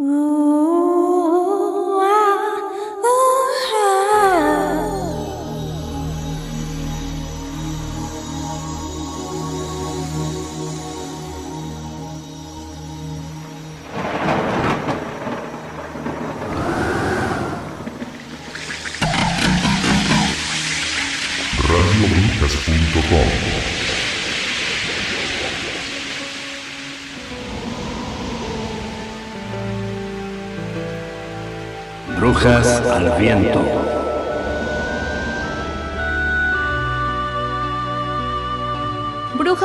[0.00, 0.39] Brujas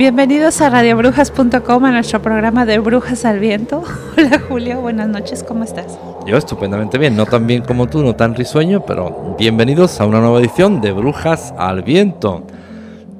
[0.00, 3.84] Bienvenidos a radiobrujas.com a nuestro programa de Brujas al Viento.
[4.16, 5.98] Hola Julio, buenas noches, ¿cómo estás?
[6.26, 10.22] Yo estupendamente bien, no tan bien como tú, no tan risueño, pero bienvenidos a una
[10.22, 12.46] nueva edición de Brujas al Viento.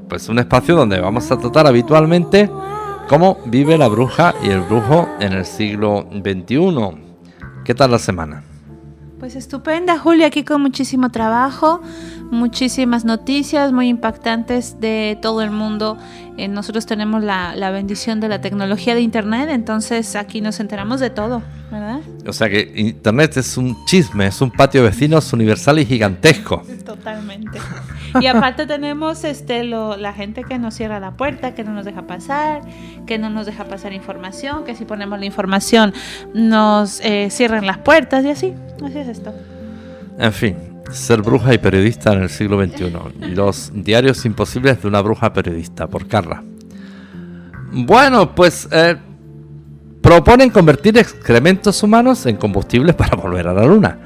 [0.08, 2.48] Pues un espacio donde vamos a tratar habitualmente
[3.10, 6.96] cómo vive la bruja y el brujo en el siglo XXI.
[7.62, 8.42] ¿Qué tal la semana?
[9.20, 11.82] Pues estupenda, Julio, aquí con muchísimo trabajo,
[12.30, 15.98] muchísimas noticias muy impactantes de todo el mundo.
[16.38, 21.00] Eh, nosotros tenemos la, la, bendición de la tecnología de Internet, entonces aquí nos enteramos
[21.00, 22.00] de todo, ¿verdad?
[22.30, 26.62] O sea que Internet es un chisme, es un patio de vecinos universal y gigantesco.
[26.84, 27.58] Totalmente.
[28.20, 31.84] Y aparte tenemos este lo, la gente que nos cierra la puerta, que no nos
[31.84, 32.62] deja pasar,
[33.06, 35.92] que no nos deja pasar información, que si ponemos la información
[36.34, 38.54] nos eh, cierran las puertas y así.
[38.84, 39.34] Así es esto.
[40.18, 40.56] En fin,
[40.92, 42.92] ser bruja y periodista en el siglo XXI.
[43.34, 46.44] Los diarios imposibles de una bruja periodista, por Carla.
[47.72, 48.96] Bueno, pues eh,
[50.02, 53.98] proponen convertir excrementos humanos en combustibles para volver a la luna.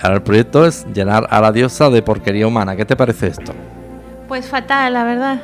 [0.00, 2.76] Ahora el proyecto es llenar a la diosa de porquería humana.
[2.76, 3.52] ¿Qué te parece esto?
[4.28, 5.40] Pues fatal, la verdad.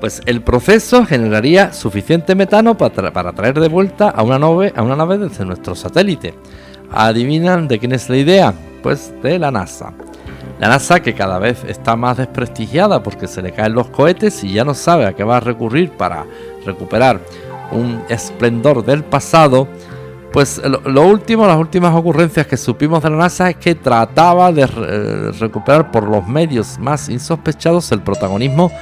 [0.00, 4.82] Pues el proceso generaría suficiente metano para, para traer de vuelta a una nave, a
[4.82, 6.34] una nave desde nuestro satélite.
[6.90, 8.54] ¿Adivinan de quién es la idea?
[8.82, 9.92] Pues de la NASA.
[10.58, 14.52] La NASA que cada vez está más desprestigiada porque se le caen los cohetes y
[14.52, 16.24] ya no sabe a qué va a recurrir para
[16.64, 17.20] recuperar
[17.72, 19.68] un esplendor del pasado.
[20.32, 24.66] Pues lo, último, las últimas ocurrencias que supimos de la NASA es que trataba de
[24.66, 28.72] re recuperar por los medios más insospechados el protagonismo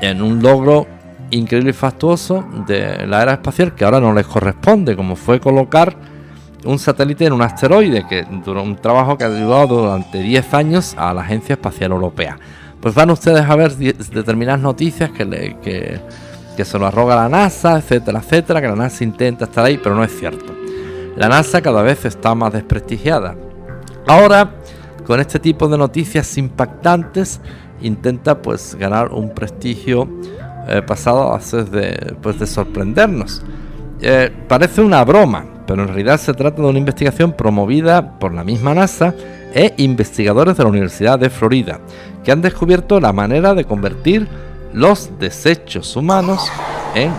[0.00, 0.86] en un logro
[1.30, 5.96] increíble y fastuoso de la era espacial que ahora no les corresponde, como fue colocar
[6.64, 10.94] un satélite en un asteroide, que duró un trabajo que ha ayudado durante 10 años
[10.96, 12.38] a la Agencia Espacial Europea.
[12.80, 16.00] Pues van ustedes a ver determinadas noticias que, le, que,
[16.56, 19.94] que se lo arroga la NASA, etcétera, etcétera, que la NASA intenta estar ahí, pero
[19.94, 20.54] no es cierto.
[21.16, 23.36] La NASA cada vez está más desprestigiada.
[24.06, 24.54] Ahora,
[25.06, 27.40] con este tipo de noticias impactantes,
[27.82, 30.08] intenta pues ganar un prestigio
[30.68, 33.42] eh, pasado a de, pues, de sorprendernos.
[34.00, 38.44] Eh, parece una broma, pero en realidad se trata de una investigación promovida por la
[38.44, 39.14] misma NASA
[39.54, 41.80] e investigadores de la Universidad de Florida,
[42.24, 44.26] que han descubierto la manera de convertir
[44.74, 46.50] los desechos humanos
[46.94, 47.12] en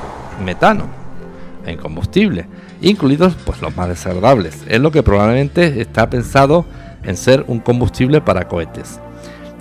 [0.43, 0.83] metano,
[1.65, 2.45] en combustible,
[2.81, 4.63] incluidos pues los más desagradables.
[4.67, 6.65] Es lo que probablemente está pensado
[7.03, 8.99] en ser un combustible para cohetes.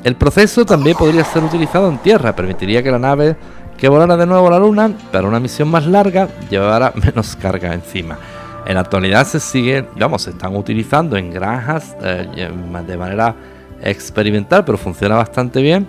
[0.03, 3.37] El proceso también podría ser utilizado en tierra, permitiría que la nave
[3.79, 7.73] que volara de nuevo a la Luna, para una misión más larga, llevara menos carga
[7.73, 8.19] encima.
[8.67, 12.51] En la actualidad se sigue, vamos, se están utilizando en granjas eh,
[12.87, 13.35] de manera
[13.83, 15.87] experimental, pero funciona bastante bien.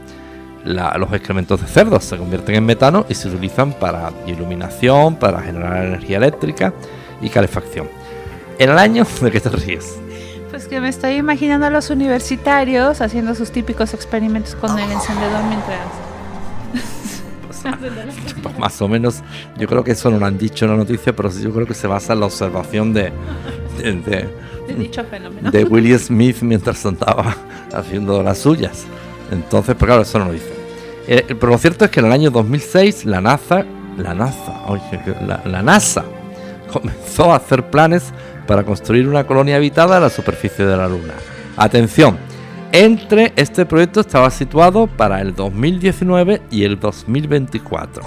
[0.65, 5.85] Los excrementos de cerdos se convierten en metano y se utilizan para iluminación, para generar
[5.85, 6.73] energía eléctrica
[7.21, 7.87] y calefacción.
[8.57, 9.97] En el año, ¿de qué te ríes?
[10.49, 15.43] Pues que me estoy imaginando a los universitarios haciendo sus típicos experimentos con el encendedor
[15.43, 15.79] mientras...
[18.43, 19.23] Pues más o menos,
[19.57, 21.73] yo creo que eso no lo han dicho en la noticia, pero yo creo que
[21.73, 23.11] se basa en la observación de,
[23.79, 24.29] de,
[24.77, 25.49] dicho fenómeno.
[25.49, 27.35] de William Smith mientras andaba
[27.73, 28.85] haciendo las suyas.
[29.31, 30.54] Entonces, pero claro, eso no lo dice.
[31.07, 33.65] Eh, pero lo cierto es que en el año 2006 la NASA,
[33.97, 34.61] la NASA,
[35.45, 36.05] la NASA
[36.71, 38.11] comenzó a hacer planes
[38.47, 41.13] para construir una colonia habitada a la superficie de la Luna.
[41.57, 42.17] Atención,
[42.71, 48.03] entre este proyecto estaba situado para el 2019 y el 2024.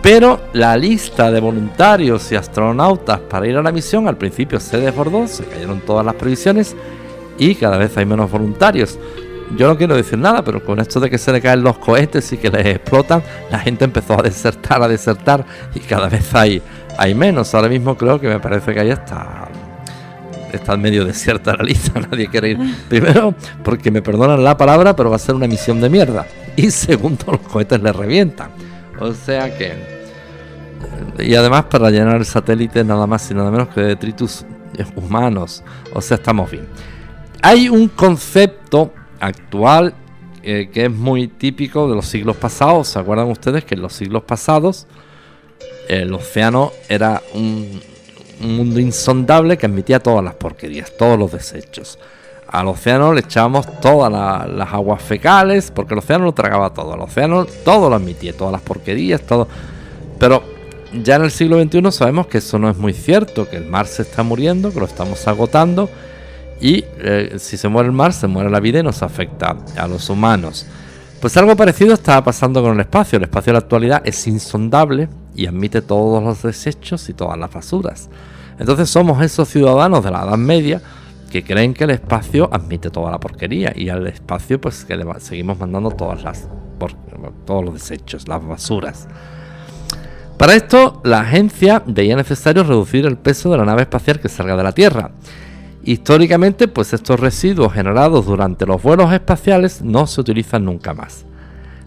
[0.00, 4.78] Pero la lista de voluntarios y astronautas para ir a la misión al principio se
[4.78, 6.76] desbordó, se cayeron todas las previsiones
[7.36, 8.98] y cada vez hay menos voluntarios.
[9.56, 12.32] Yo no quiero decir nada, pero con esto de que se le caen los cohetes
[12.32, 16.62] y que les explotan, la gente empezó a desertar, a desertar y cada vez hay,
[16.98, 17.54] hay menos.
[17.54, 19.48] Ahora mismo creo que me parece que ahí está
[20.52, 22.58] está medio desierta la lista, nadie quiere ir.
[22.88, 26.26] Primero, porque me perdonan la palabra, pero va a ser una misión de mierda.
[26.56, 28.50] Y segundo, los cohetes le revientan.
[28.98, 29.98] O sea que.
[31.18, 34.44] Y además, para llenar el satélite, nada más y nada menos que de detritus
[34.96, 35.62] humanos.
[35.92, 36.66] O sea, estamos bien.
[37.42, 39.94] Hay un concepto actual
[40.42, 42.88] eh, que es muy típico de los siglos pasados.
[42.88, 44.86] ¿Se acuerdan ustedes que en los siglos pasados
[45.88, 47.80] el océano era un,
[48.40, 51.98] mundo insondable que admitía todas las porquerías, todos los desechos?
[52.46, 56.94] Al océano le echábamos todas las aguas fecales, porque el océano lo tragaba todo.
[56.94, 59.48] Al océano todo lo admitía, todas las porquerías, todo.
[60.18, 60.42] Pero
[61.02, 63.86] ya en el siglo XXI sabemos que eso no es muy cierto, que el mar
[63.86, 65.90] se está muriendo, que lo estamos agotando
[66.60, 69.86] y eh, si se muere el mar, se muere la vida y nos afecta a
[69.86, 70.66] los humanos.
[71.20, 73.16] Pues algo parecido está pasando con el espacio.
[73.16, 77.52] El espacio en la actualidad es insondable y admite todos los desechos y todas las
[77.52, 78.08] basuras.
[78.58, 80.80] Entonces somos esos ciudadanos de la Edad Media
[81.30, 85.04] que creen que el espacio admite toda la porquería y al espacio pues que le
[85.20, 86.48] seguimos mandando todas las
[87.44, 89.08] todos los desechos, las basuras.
[90.36, 94.56] Para esto, la agencia veía necesario reducir el peso de la nave espacial que salga
[94.56, 95.10] de la Tierra
[95.84, 101.24] Históricamente, pues estos residuos generados durante los vuelos espaciales no se utilizan nunca más.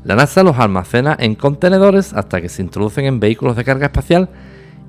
[0.03, 4.29] La NASA los almacena en contenedores hasta que se introducen en vehículos de carga espacial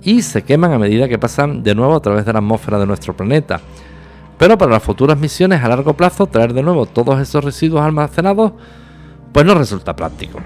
[0.02, 2.86] y se queman a medida que pasan de nuevo a través de la atmósfera de
[2.86, 3.60] nuestro planeta.
[4.38, 8.52] Pero para las futuras misiones a largo plazo, traer de nuevo todos esos residuos almacenados,
[9.32, 10.38] pues no resulta práctico.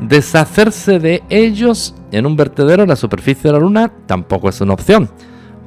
[0.00, 4.72] Deshacerse de ellos en un vertedero en la superficie de la Luna tampoco es una
[4.72, 5.10] opción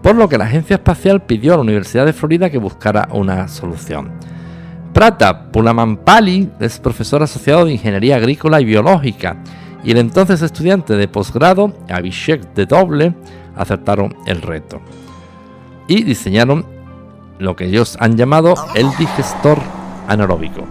[0.01, 3.47] por lo que la Agencia Espacial pidió a la Universidad de Florida que buscara una
[3.47, 4.11] solución.
[4.93, 9.37] Prata Pulamampali es profesor asociado de Ingeniería Agrícola y Biológica
[9.83, 13.13] y el entonces estudiante de posgrado Abhishek de Doble
[13.55, 14.81] aceptaron el reto
[15.87, 16.65] y diseñaron
[17.39, 19.59] lo que ellos han llamado el digestor
[20.07, 20.63] anaeróbico.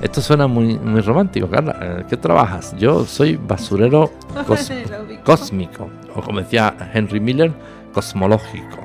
[0.00, 1.78] Esto suena muy, muy romántico, Carla.
[1.80, 2.74] Eh, ¿Qué trabajas?
[2.78, 4.10] Yo soy basurero
[5.24, 7.52] cósmico, o como decía Henry Miller,
[7.92, 8.78] cosmológico.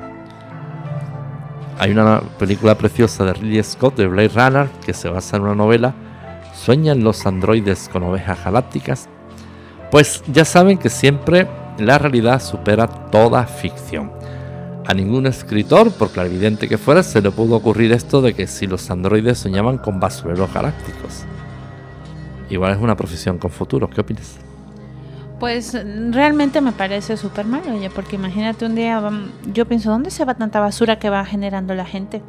[1.77, 5.55] Hay una película preciosa de Ridley Scott de Blade Runner que se basa en una
[5.55, 5.93] novela
[6.55, 9.09] ¿Sueñan los androides con ovejas galácticas?
[9.91, 11.47] Pues ya saben que siempre
[11.77, 14.11] la realidad supera toda ficción.
[14.87, 18.67] A ningún escritor, por clarividente que fuera, se le pudo ocurrir esto de que si
[18.67, 21.25] los androides soñaban con basureros galácticos.
[22.49, 24.44] Igual es una profesión con futuro, ¿qué opinas?
[25.39, 25.77] Pues
[26.11, 29.01] realmente me parece súper malo, oye, porque imagínate un día,
[29.53, 32.21] yo pienso, ¿dónde se va tanta basura que va generando la gente?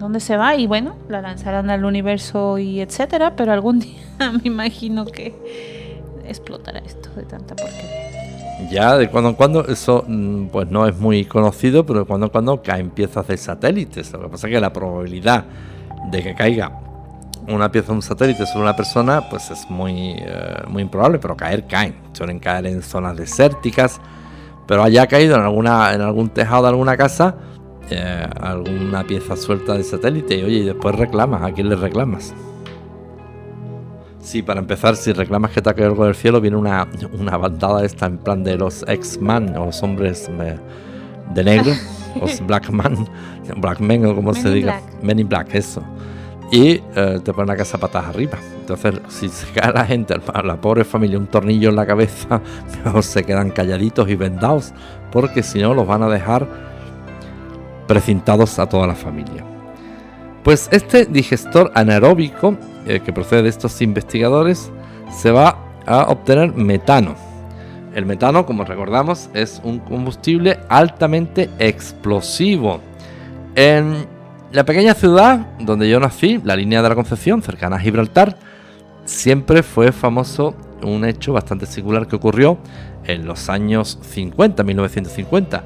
[0.00, 0.56] ¿Dónde se va?
[0.56, 5.34] Y bueno, la lanzarán al universo y etcétera, pero algún día me imagino que
[6.26, 8.68] explotará esto de tanta porquería.
[8.70, 12.26] Ya de cuando en cuando, eso mm, pues no es muy conocido, pero de cuando
[12.26, 14.12] en cuando caen piezas de satélites.
[14.12, 15.44] Lo que pasa es que la probabilidad
[16.10, 16.72] de que caiga
[17.48, 21.36] una pieza de un satélite sobre una persona, pues es muy, eh, muy improbable, pero
[21.36, 21.96] caer caen.
[22.12, 24.00] Suelen caer en zonas desérticas,
[24.66, 27.36] pero haya caído en, alguna, en algún tejado de alguna casa,
[27.90, 32.34] eh, alguna pieza suelta de satélite, y oye, y después reclamas, ¿a quién le reclamas?
[34.20, 36.86] Sí, para empezar, si reclamas que te ha caído algo del cielo, viene una,
[37.18, 40.30] una bandada esta en plan de los X-Man, o los hombres
[41.34, 41.72] de negro,
[42.20, 43.08] los Black Man,
[43.56, 45.82] Black Men, o como se diga, Men in Black, eso
[46.50, 48.38] y eh, te ponen la casa patas arriba.
[48.60, 52.40] Entonces, si se cae la gente, a la pobre familia, un tornillo en la cabeza,
[53.00, 54.72] se quedan calladitos y vendados,
[55.12, 56.46] porque si no los van a dejar
[57.86, 59.44] precintados a toda la familia.
[60.42, 64.70] Pues este digestor anaeróbico eh, que procede de estos investigadores
[65.12, 67.14] se va a obtener metano.
[67.94, 72.80] El metano, como recordamos, es un combustible altamente explosivo.
[73.56, 74.06] En
[74.52, 78.36] La pequeña ciudad donde yo nací, la línea de la Concepción, cercana a Gibraltar,
[79.04, 82.58] siempre fue famoso un hecho bastante singular que ocurrió
[83.04, 85.64] en los años 50, 1950.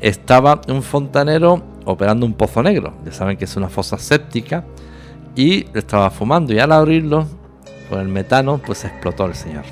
[0.00, 4.64] Estaba un fontanero operando un pozo negro, ya saben que es una fosa séptica,
[5.34, 7.26] y estaba fumando y al abrirlo
[7.88, 9.64] con el metano pues explotó el señor.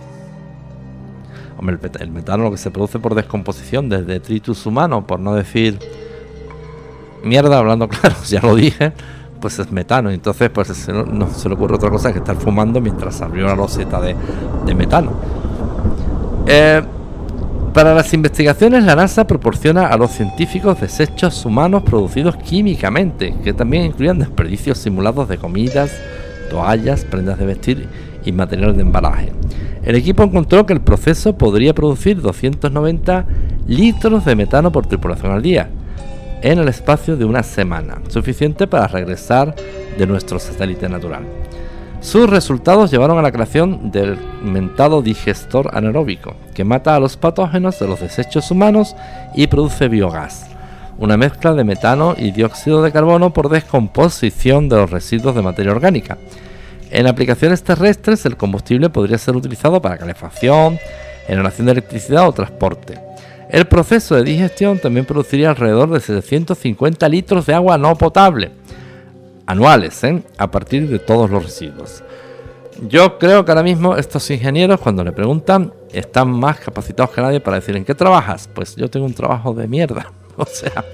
[1.58, 5.78] Hombre, el, metano lo que se produce por descomposición desde detritus humano, por no decir
[7.24, 8.92] mierda, hablando claro, ya lo dije,
[9.40, 10.10] pues es metano.
[10.10, 14.00] Entonces, pues no, se le ocurre otra cosa que estar fumando mientras abrió la roseta
[14.00, 14.14] de,
[14.74, 15.12] metano.
[16.46, 16.82] Eh,
[17.72, 23.84] para las investigaciones, la NASA proporciona a los científicos desechos humanos producidos químicamente, que también
[23.84, 25.92] incluyen desperdicios simulados de comidas,
[26.48, 27.88] toallas, prendas de vestir
[28.24, 29.32] y materiales de embalaje.
[29.84, 33.26] El equipo encontró que el proceso podría producir 290
[33.68, 35.68] litros de metano por tripulación al día,
[36.42, 39.54] en el espacio de una semana, suficiente para regresar
[39.98, 41.24] de nuestro satélite natural.
[42.00, 47.78] Sus resultados llevaron a la creación del mentado digestor anaeróbico, que mata a los patógenos
[47.80, 48.94] de los desechos humanos
[49.34, 50.46] y produce biogás,
[50.98, 55.72] una mezcla de metano y dióxido de carbono por descomposición de los residuos de materia
[55.72, 56.18] orgánica.
[56.90, 60.78] En aplicaciones terrestres el combustible podría ser utilizado para calefacción,
[61.26, 63.05] generación de electricidad o transporte.
[63.48, 68.50] El proceso de digestión también produciría alrededor de 750 litros de agua no potable
[69.46, 70.22] anuales, ¿eh?
[70.36, 72.02] a partir de todos los residuos.
[72.88, 77.40] Yo creo que ahora mismo estos ingenieros, cuando le preguntan, están más capacitados que nadie
[77.40, 78.50] para decir en qué trabajas.
[78.52, 80.12] Pues yo tengo un trabajo de mierda.
[80.38, 80.84] O sea.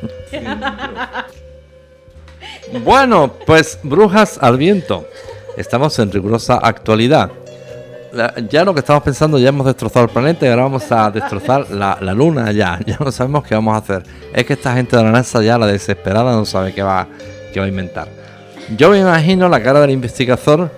[2.84, 5.04] bueno, pues brujas al viento.
[5.56, 7.32] Estamos en rigurosa actualidad
[8.50, 11.70] ya lo que estamos pensando, ya hemos destrozado el planeta y ahora vamos a destrozar
[11.70, 12.78] la, luna ya.
[12.86, 14.02] Ya no sabemos qué vamos a hacer.
[14.34, 17.06] Es que esta gente de la NASA ya, la desesperada, no sabe qué va,
[17.52, 18.08] qué va a inventar.
[18.76, 20.70] Yo me imagino la cara del investigador,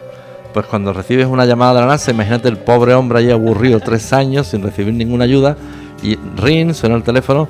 [0.53, 4.13] pues cuando recibes una llamada de la NASA, imagínate el pobre hombre ahí aburrido tres
[4.13, 5.57] años sin recibir ninguna ayuda
[6.03, 7.49] y ring, suena el teléfono,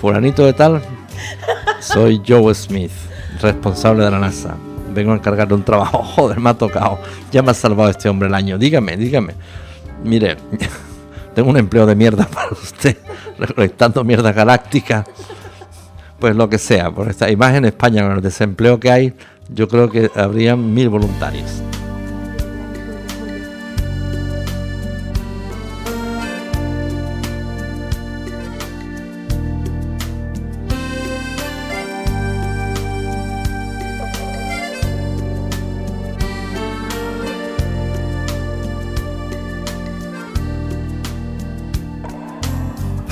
[0.00, 0.82] fulanito de tal,
[1.80, 2.92] soy Joe Smith,
[3.40, 4.56] responsable de la NASA
[4.98, 6.02] vengo a encargarle un trabajo.
[6.16, 6.98] Joder, me ha tocado.
[7.32, 8.58] Ya me ha salvado este hombre el año.
[8.58, 9.34] Dígame, dígame.
[10.04, 10.36] Mire,
[11.34, 12.96] tengo un empleo de mierda para usted,
[13.38, 15.04] recolectando mierda galáctica.
[16.18, 19.14] Pues lo que sea, por esta imagen en España, con el desempleo que hay,
[19.48, 21.62] yo creo que habrían mil voluntarios.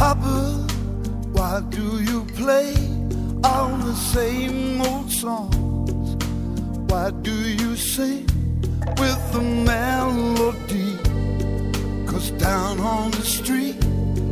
[0.06, 0.64] Papa,
[1.32, 2.72] why do you play
[3.42, 6.14] all the same old songs?
[6.88, 8.24] Why do you sing
[9.00, 10.92] with the melody?
[12.06, 13.82] Cause down on the street,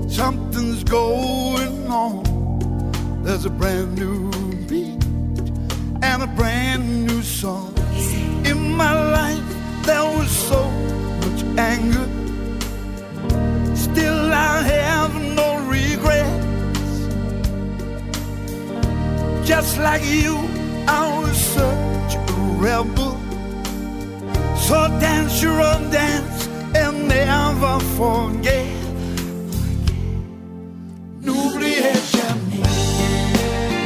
[0.08, 2.22] something's going on.
[3.24, 4.30] There's a brand new
[4.68, 5.02] beat
[6.04, 7.74] and a brand new song.
[8.46, 9.48] In my life,
[9.82, 10.70] there was so
[11.22, 12.13] much anger
[19.44, 20.36] Just like you,
[20.88, 23.20] I was such a rebel.
[24.56, 28.66] So dance your own dance and never forget.
[31.20, 32.64] N'oubliez jamais.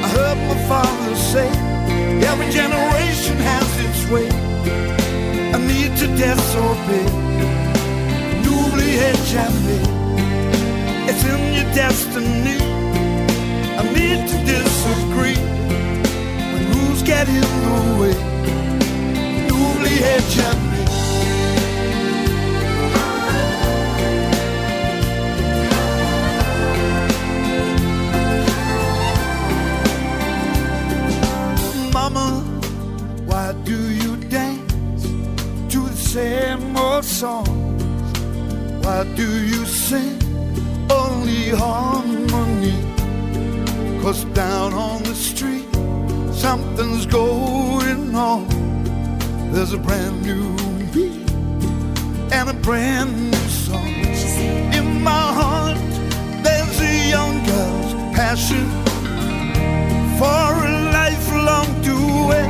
[0.04, 1.48] I heard my father say,
[2.30, 4.28] every generation has its way.
[5.54, 7.08] I need to disobey.
[8.44, 9.82] N'oubliez jamais.
[11.10, 12.67] It's in your destiny.
[13.78, 15.38] I need to disagree
[16.52, 18.14] when rules get in the way.
[19.46, 20.24] N'oubliez
[33.30, 35.04] Why do you dance
[35.72, 37.82] to the same old songs?
[38.84, 40.18] Why do you sing
[40.90, 42.47] only harmony?
[44.08, 45.68] Down on the street,
[46.32, 48.48] something's going on.
[49.52, 50.56] There's a brand new
[50.94, 51.30] beat
[52.32, 53.86] and a brand new song.
[54.72, 55.76] In my heart,
[56.42, 58.66] there's a young girl's passion
[60.16, 62.48] for a lifelong duet.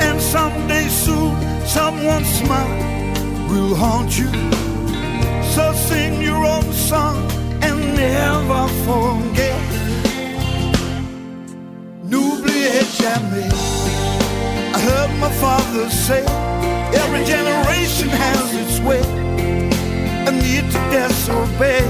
[0.00, 1.34] And someday soon,
[1.66, 4.30] someone's smile will haunt you.
[5.54, 7.29] So sing your own song
[8.00, 9.60] never forget.
[12.10, 13.52] N'oubliez jamais.
[14.74, 16.24] I heard my father say,
[17.00, 19.02] every generation has its way.
[20.28, 21.84] I need to disobey.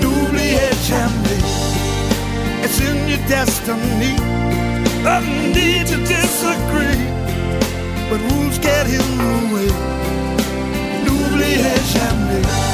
[0.00, 1.42] N'oubliez jamais.
[2.64, 4.14] It's in your destiny.
[5.16, 5.20] I
[5.56, 7.00] need to disagree.
[8.10, 9.70] But rules get in the way.
[11.04, 12.73] N'oubliez jamais.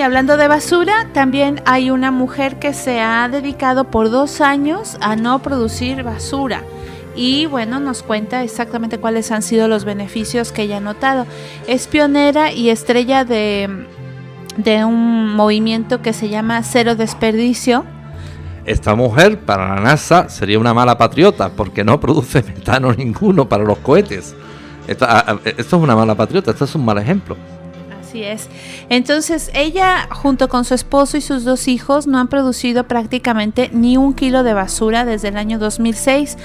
[0.00, 5.16] hablando de basura, también hay una mujer que se ha dedicado por dos años a
[5.16, 6.62] no producir basura.
[7.16, 11.26] Y bueno, nos cuenta exactamente cuáles han sido los beneficios que ella ha notado.
[11.66, 13.86] Es pionera y estrella de,
[14.56, 17.84] de un movimiento que se llama Cero Desperdicio.
[18.64, 23.64] Esta mujer para la NASA sería una mala patriota porque no produce metano ninguno para
[23.64, 24.34] los cohetes.
[24.86, 25.06] esto
[25.44, 27.36] es una mala patriota, esto es un mal ejemplo.
[28.10, 28.48] Así es.
[28.88, 33.96] Entonces, ella junto con su esposo y sus dos hijos no han producido prácticamente ni
[33.96, 36.36] un kilo de basura desde el año 2006.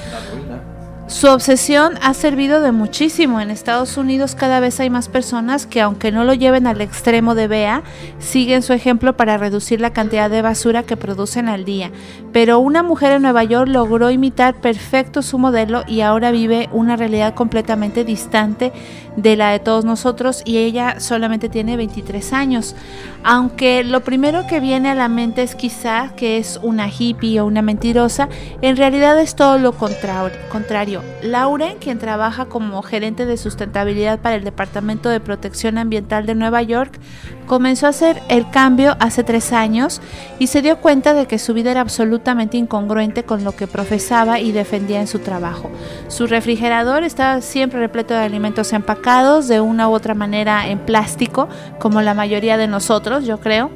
[1.07, 3.39] Su obsesión ha servido de muchísimo.
[3.39, 7.35] En Estados Unidos cada vez hay más personas que aunque no lo lleven al extremo
[7.35, 7.83] de Bea,
[8.17, 11.91] siguen su ejemplo para reducir la cantidad de basura que producen al día.
[12.33, 16.95] Pero una mujer en Nueva York logró imitar perfecto su modelo y ahora vive una
[16.95, 18.73] realidad completamente distante
[19.15, 22.75] de la de todos nosotros y ella solamente tiene 23 años.
[23.23, 27.45] Aunque lo primero que viene a la mente es quizá que es una hippie o
[27.45, 28.27] una mentirosa,
[28.61, 30.94] en realidad es todo lo contrario.
[31.21, 36.61] Lauren, quien trabaja como gerente de sustentabilidad para el Departamento de Protección Ambiental de Nueva
[36.61, 36.99] York,
[37.47, 40.01] comenzó a hacer el cambio hace tres años
[40.39, 44.39] y se dio cuenta de que su vida era absolutamente incongruente con lo que profesaba
[44.39, 45.71] y defendía en su trabajo.
[46.07, 51.47] Su refrigerador estaba siempre repleto de alimentos empacados de una u otra manera en plástico,
[51.79, 53.71] como la mayoría de nosotros, yo creo,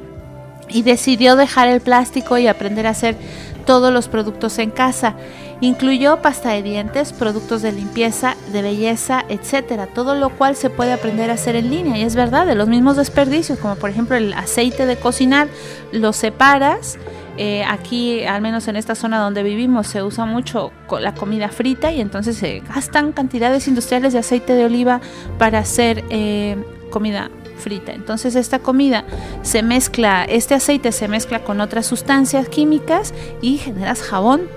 [0.68, 3.16] y decidió dejar el plástico y aprender a hacer
[3.66, 5.14] todos los productos en casa.
[5.62, 10.92] Incluyó pasta de dientes, productos de limpieza, de belleza, etcétera, todo lo cual se puede
[10.92, 11.98] aprender a hacer en línea.
[11.98, 15.48] Y es verdad, de los mismos desperdicios, como por ejemplo el aceite de cocinar,
[15.92, 16.98] lo separas.
[17.36, 21.92] Eh, aquí, al menos en esta zona donde vivimos, se usa mucho la comida frita
[21.92, 25.00] y entonces se gastan cantidades industriales de aceite de oliva
[25.38, 26.56] para hacer eh,
[26.90, 27.92] comida frita.
[27.92, 29.04] Entonces esta comida
[29.42, 34.48] se mezcla, este aceite se mezcla con otras sustancias químicas y generas jabón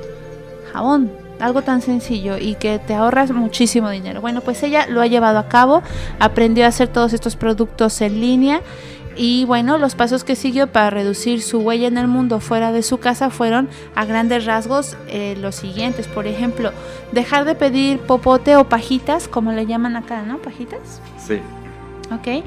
[0.73, 4.21] jabón, algo tan sencillo y que te ahorras muchísimo dinero.
[4.21, 5.83] Bueno, pues ella lo ha llevado a cabo,
[6.19, 8.61] aprendió a hacer todos estos productos en línea
[9.15, 12.81] Y bueno, los pasos que siguió para reducir su huella en el mundo fuera de
[12.81, 16.07] su casa fueron a grandes rasgos eh, los siguientes.
[16.07, 16.71] Por ejemplo,
[17.11, 20.39] dejar de pedir popote o pajitas, como le llaman acá, ¿no?
[20.39, 20.99] Pajitas.
[21.19, 21.39] Sí.
[22.11, 22.43] ¿ok?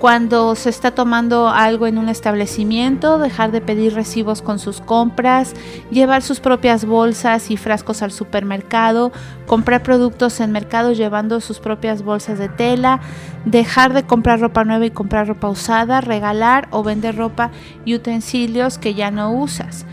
[0.00, 5.52] Cuando se está tomando algo en un establecimiento, dejar de pedir recibos con sus compras,
[5.90, 9.12] llevar sus propias bolsas y frascos al supermercado,
[9.46, 13.00] comprar productos en mercados llevando sus propias bolsas de tela,
[13.44, 17.50] dejar de comprar ropa nueva y comprar ropa usada, regalar o vender ropa
[17.84, 19.84] y utensilios que ya no usas.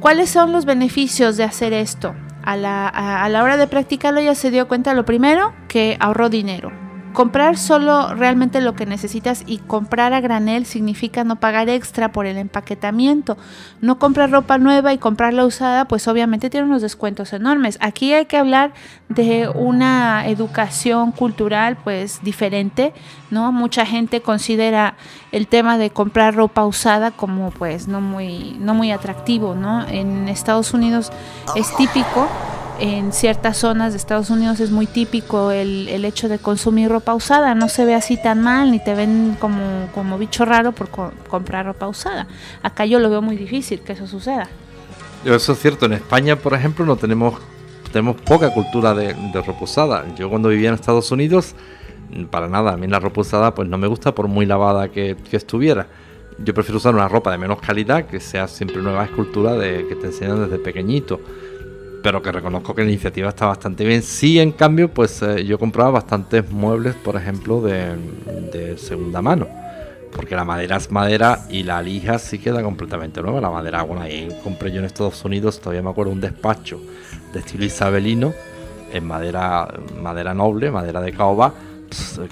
[0.00, 2.16] ¿Cuáles son los beneficios de hacer esto?
[2.42, 5.96] A la, a- a la hora de practicarlo ya se dio cuenta lo primero que
[6.00, 6.83] ahorró dinero.
[7.14, 12.26] Comprar solo realmente lo que necesitas y comprar a granel significa no pagar extra por
[12.26, 13.38] el empaquetamiento.
[13.80, 17.78] No comprar ropa nueva y comprarla usada, pues obviamente tiene unos descuentos enormes.
[17.80, 18.74] Aquí hay que hablar
[19.08, 22.92] de una educación cultural pues diferente,
[23.30, 23.52] ¿no?
[23.52, 24.96] Mucha gente considera
[25.30, 29.86] el tema de comprar ropa usada como pues no muy no muy atractivo, ¿no?
[29.86, 31.12] En Estados Unidos
[31.54, 32.28] es típico
[32.80, 37.14] en ciertas zonas de Estados Unidos es muy típico el, el hecho de consumir ropa
[37.14, 37.54] usada.
[37.54, 41.12] No se ve así tan mal, ni te ven como, como bicho raro por co-
[41.28, 42.26] comprar ropa usada.
[42.62, 44.48] Acá yo lo veo muy difícil que eso suceda.
[45.24, 47.34] Eso es cierto, en España, por ejemplo, no tenemos,
[47.92, 50.04] tenemos poca cultura de, de ropa usada.
[50.16, 51.54] Yo cuando vivía en Estados Unidos,
[52.30, 55.16] para nada, a mí la ropa usada pues no me gusta por muy lavada que,
[55.30, 55.86] que estuviera.
[56.38, 59.94] Yo prefiero usar una ropa de menos calidad, que sea siempre nueva escultura de, que
[59.94, 61.20] te enseñan desde pequeñito.
[62.04, 64.02] Pero que reconozco que la iniciativa está bastante bien.
[64.02, 69.48] Sí, en cambio, pues eh, yo compraba bastantes muebles, por ejemplo, de, segunda mano
[70.12, 73.40] porque la madera es madera y la lija sí queda completamente nueva.
[73.40, 76.80] La madera, bueno, ahí compré yo en Estados Unidos, todavía me acuerdo, un despacho
[77.32, 78.32] de estilo isabelino
[78.92, 79.66] en madera,
[80.00, 81.54] madera noble, madera de caoba,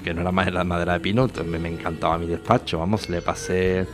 [0.01, 2.79] que no era madera, madera de pino, entonces me encantaba mi despacho.
[2.79, 3.85] Vamos, le pasé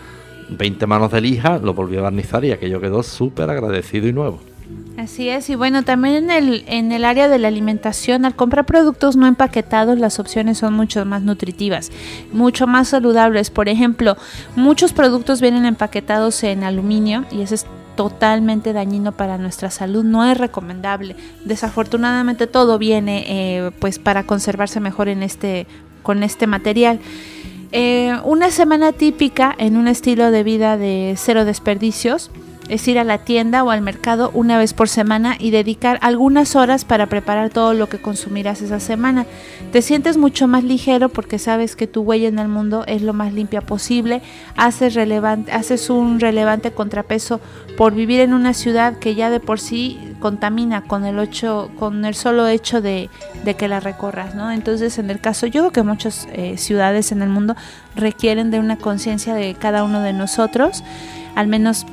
[0.50, 4.49] 20 manos de lija, lo volví a barnizar y aquello quedó súper agradecido y nuevo.
[4.98, 8.66] Así es, y bueno, también en el, en el área de la alimentación, al comprar
[8.66, 11.90] productos no empaquetados, las opciones son mucho más nutritivas,
[12.34, 13.50] mucho más saludables.
[13.50, 14.18] Por ejemplo,
[14.58, 20.26] muchos productos vienen empaquetados en aluminio y eso es totalmente dañino para nuestra salud, no
[20.26, 21.16] es recomendable.
[21.46, 25.66] Desafortunadamente todo viene eh, pues para conservarse mejor en este,
[26.04, 27.00] con este material.
[27.72, 32.32] Eh, una semana típica en un estilo de vida de cero desperdicios
[32.70, 36.56] es ir a la tienda o al mercado una vez por semana y dedicar algunas
[36.56, 39.26] horas para preparar todo lo que consumirás esa semana.
[39.72, 43.14] Te sientes mucho más ligero porque sabes que tu huella en el mundo es lo
[43.14, 44.22] más limpia posible,
[44.56, 47.42] haces, relevante, haces un relevante contrapeso
[47.78, 52.06] por vivir en una ciudad que ya de por sí contamina con el, ocho, con
[52.06, 53.10] el solo hecho de,
[53.58, 54.36] que la recorras.
[54.36, 54.52] ¿no?
[54.52, 57.56] Entonces, en el caso, yo creo que muchas eh, ciudades en el mundo
[57.96, 60.84] requieren de una conciencia de cada uno de nosotros,
[61.36, 61.86] al menos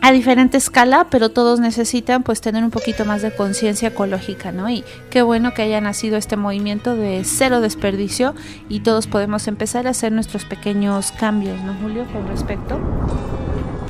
[0.00, 4.70] a diferente escala, pero todos necesitan pues tener un poquito más de conciencia ecológica, ¿no?
[4.70, 8.34] Y qué bueno que haya nacido este movimiento de cero desperdicio
[8.68, 12.78] y todos podemos empezar a hacer nuestros pequeños cambios, ¿no, Julio, con respecto?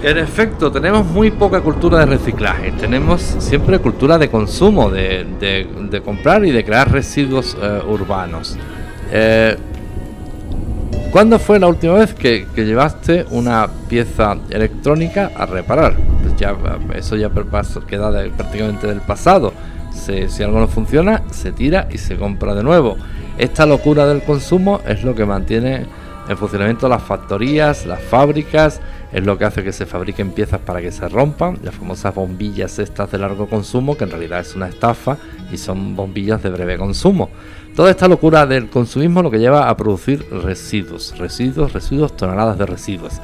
[0.02, 2.70] En efecto, tenemos muy poca cultura de reciclaje.
[2.72, 8.56] Tenemos siempre cultura de consumo, de, de- comprar y de crear residuos eh, urbanos.
[9.10, 9.56] Eh,
[11.10, 15.96] ¿Cuándo fue la última vez que, llevaste una pieza electrónica a reparar?
[16.22, 16.54] Pues ya,
[16.94, 17.30] eso ya
[17.86, 19.52] queda de- prácticamente del pasado.
[19.92, 22.96] Si algo no funciona, se tira y se compra de nuevo.
[23.38, 25.86] Esta locura del consumo es lo que mantiene
[26.28, 28.80] en funcionamiento las factorías, las fábricas,
[29.12, 32.78] es lo que hace que se fabriquen piezas para que se rompan, las famosas bombillas
[32.78, 35.16] estas de largo consumo, que en realidad es una estafa
[35.50, 37.30] y son bombillas de breve consumo.
[37.74, 42.66] Toda esta locura del consumismo lo que lleva a producir residuos, residuos, residuos, toneladas de
[42.66, 43.14] residuos,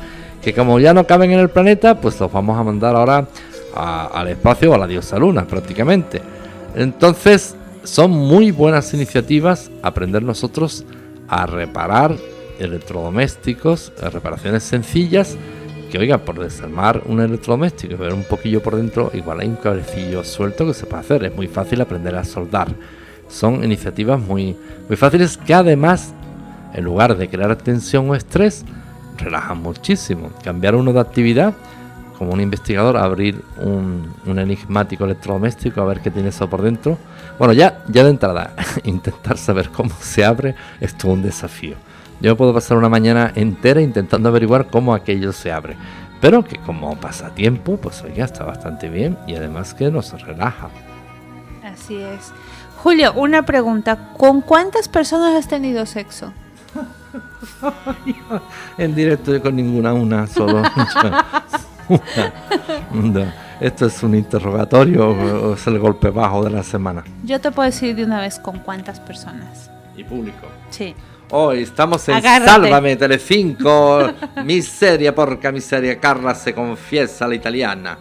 [0.41, 3.27] que como ya no caben en el planeta, pues los vamos a mandar ahora
[3.75, 6.23] a- al espacio o a la diosa luna prácticamente.
[6.77, 10.85] Entonces, son muy buenas iniciativas aprender nosotros
[11.29, 12.15] a reparar
[12.59, 15.37] electrodomésticos, reparaciones sencillas,
[15.99, 20.25] oiga, por desarmar un electrodoméstico y ver un poquillo por dentro, igual hay un cablecillo
[20.25, 22.69] suelto que se puede hacer, es muy fácil aprender a soldar.
[23.29, 24.57] Son iniciativas muy,
[24.89, 26.15] muy fáciles que además,
[26.73, 28.65] en lugar de crear tensión o estrés,
[29.19, 30.31] relajan muchísimo.
[30.43, 31.55] Cambiar uno de actividad,
[32.19, 36.99] como un investigador, abrir un, un enigmático electrodoméstico, a ver qué tiene eso por dentro.
[37.39, 38.55] Bueno, ya, ya de entrada,
[38.85, 41.77] intentar saber cómo se abre es todo un desafío.
[42.21, 45.77] Yo puedo pasar una mañana entera intentando averiguar cómo aquello se abre.
[46.21, 50.71] Pero que como pasatiempo, pues oiga, está bastante bien y además que nos relaja.
[51.63, 52.33] Así es.
[52.83, 54.13] Julio, una pregunta.
[54.17, 56.33] ¿Con cuántas personas has tenido sexo?
[58.79, 60.63] en directo con ninguna, una solo.
[62.93, 63.35] Una.
[63.61, 67.05] Esto es un interrogatorio o es el golpe bajo de la semana.
[67.23, 69.71] Yo te puedo decir de una vez con cuántas personas.
[69.97, 70.47] Y público.
[70.71, 70.95] Sí.
[71.37, 72.49] Hoy estamos en Agárrate.
[72.49, 74.09] Sálvame Telecinco.
[74.45, 75.99] miseria, porca miseria.
[75.99, 77.99] Carla se confiesa a la italiana.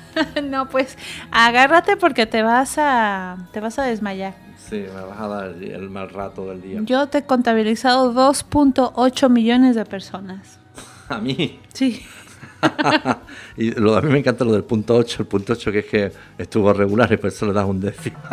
[0.44, 0.96] no, pues
[1.32, 4.34] agárrate porque te vas a te vas a desmayar.
[4.56, 6.78] Sí, me vas a dar el mal rato del día.
[6.84, 10.60] Yo te he contabilizado 2.8 millones de personas.
[11.08, 11.58] A mí.
[11.72, 12.06] Sí.
[13.56, 15.86] y lo, a mí me encanta lo del punto 8, el punto 8 que es
[15.86, 18.18] que estuvo regular y por eso le das un décimo.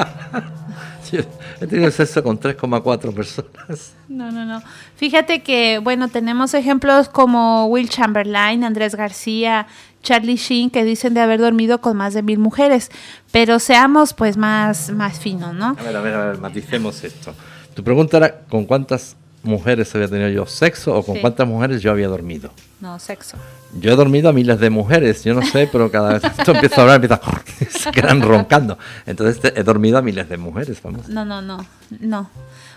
[1.62, 3.94] He tenido sexo con 3,4 personas.
[4.08, 4.62] No, no, no.
[4.96, 9.68] Fíjate que, bueno, tenemos ejemplos como Will Chamberlain, Andrés García,
[10.02, 12.90] Charlie Sheen, que dicen de haber dormido con más de mil mujeres.
[13.32, 15.76] Pero seamos, pues, más, más finos, ¿no?
[15.80, 17.36] A ver, a ver, a ver, maticemos esto.
[17.76, 21.22] Tu pregunta era con cuántas mujeres había tenido yo sexo o con Sí.
[21.22, 22.52] cuántas mujeres yo había dormido.
[22.80, 23.38] No, sexo.
[23.80, 26.52] Yo he dormido a miles de mujeres, yo no sé, pero cada vez que esto
[26.52, 27.22] empiezo a hablar, empieza,
[27.80, 28.78] se quedan roncando.
[29.06, 31.08] Entonces he dormido a miles de mujeres, vamos.
[31.10, 31.66] No, no, no,
[32.00, 32.30] no.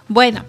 [0.08, 0.44] Bueno,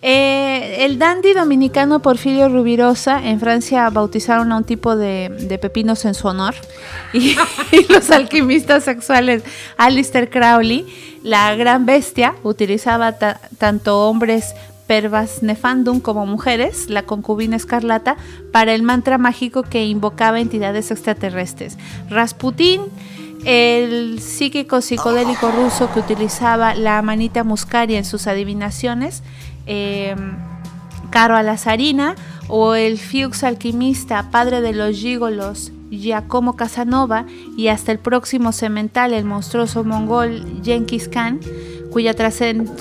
[0.00, 6.04] eh, el dandy dominicano Porfirio Rubirosa en Francia bautizaron a un tipo de, de pepinos
[6.04, 6.54] en su honor
[7.12, 7.36] y,
[7.72, 9.44] y los alquimistas sexuales
[9.76, 10.86] Alistair Crowley,
[11.22, 14.54] la gran bestia, utilizaba ta- tanto hombres
[14.86, 18.16] pervas nefandum como mujeres, la concubina escarlata,
[18.52, 21.78] para el mantra mágico que invocaba entidades extraterrestres.
[22.10, 22.82] Rasputín
[23.44, 29.22] el psíquico psicodélico ruso que utilizaba la manita muscaria en sus adivinaciones,
[29.66, 30.14] eh,
[31.10, 32.14] Caro Alazarina,
[32.48, 39.12] o el Fuchs alquimista, padre de los gigolos, Giacomo Casanova, y hasta el próximo semental,
[39.12, 41.40] el monstruoso mongol Genghis Khan,
[41.92, 42.14] cuya,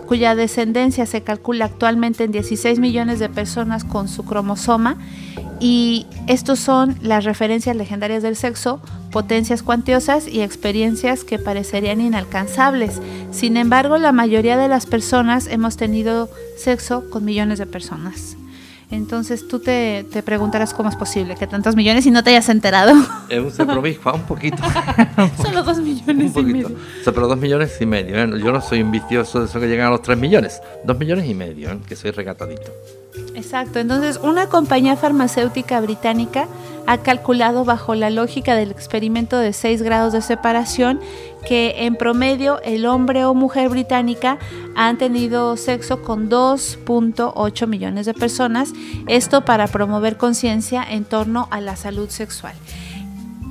[0.08, 4.98] cuya descendencia se calcula actualmente en 16 millones de personas con su cromosoma.
[5.60, 13.00] Y estos son las referencias legendarias del sexo, potencias cuantiosas y experiencias que parecerían inalcanzables.
[13.30, 18.38] Sin embargo, la mayoría de las personas hemos tenido sexo con millones de personas.
[18.92, 22.50] Entonces tú te, te preguntarás cómo es posible que tantos millones y no te hayas
[22.50, 22.94] enterado.
[23.30, 24.62] Es un ser promiscua, un poquito.
[25.42, 26.68] Solo dos un millones y medio.
[26.68, 28.22] O sea, pero dos millones y medio.
[28.22, 28.30] ¿eh?
[28.44, 30.62] Yo no soy un vicioso de eso que llegan a los tres millones.
[30.84, 31.80] Dos millones y medio, ¿eh?
[31.88, 32.70] que soy regatadito.
[33.36, 36.48] Exacto, entonces una compañía farmacéutica británica
[36.88, 41.00] ha calculado bajo la lógica del experimento de 6 grados de separación
[41.48, 44.38] que en promedio el hombre o mujer británica
[44.76, 48.74] han tenido sexo con 2.8 millones de personas,
[49.08, 52.54] esto para promover conciencia en torno a la salud sexual.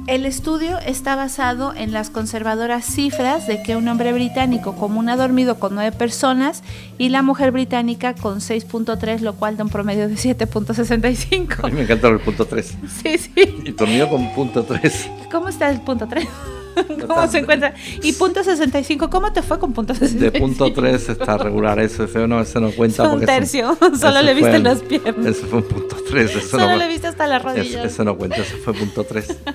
[0.07, 5.17] El estudio está basado en las conservadoras cifras de que un hombre británico común ha
[5.17, 6.65] dormido con 9 personas
[6.99, 11.65] y la mujer británica con 6.3, lo cual da un promedio de A 7.65.
[11.67, 12.75] mí me encanta el punto 3.
[13.03, 13.31] Sí, sí.
[13.65, 15.11] Y dormido con punto 3.
[15.31, 16.27] ¿Cómo está el punto 3?
[17.07, 17.75] ¿Cómo se encuentra?
[18.03, 20.33] Y punto 65, ¿cómo te fue con punto 65?
[20.33, 21.79] De punto 3 está regular.
[21.81, 23.05] Eso feo no, ese no cuenta.
[23.05, 23.77] Un porque tercio.
[23.81, 25.27] eso Solo le viste en- las piernas.
[25.27, 26.31] Eso fue un punto 3.
[26.37, 27.85] Eso Solo no, le viste hasta las rodillas.
[27.85, 29.37] eso no cuenta, eso fue punto 3.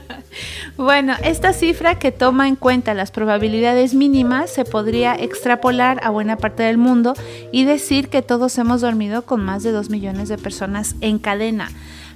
[0.78, 6.36] Bueno, esta cifra que toma en cuenta las probabilidades mínimas se podría extrapolar a buena
[6.36, 7.14] parte del mundo
[7.54, 11.70] y decir que todos hemos dormido con más de 2 millones de personas en cadena.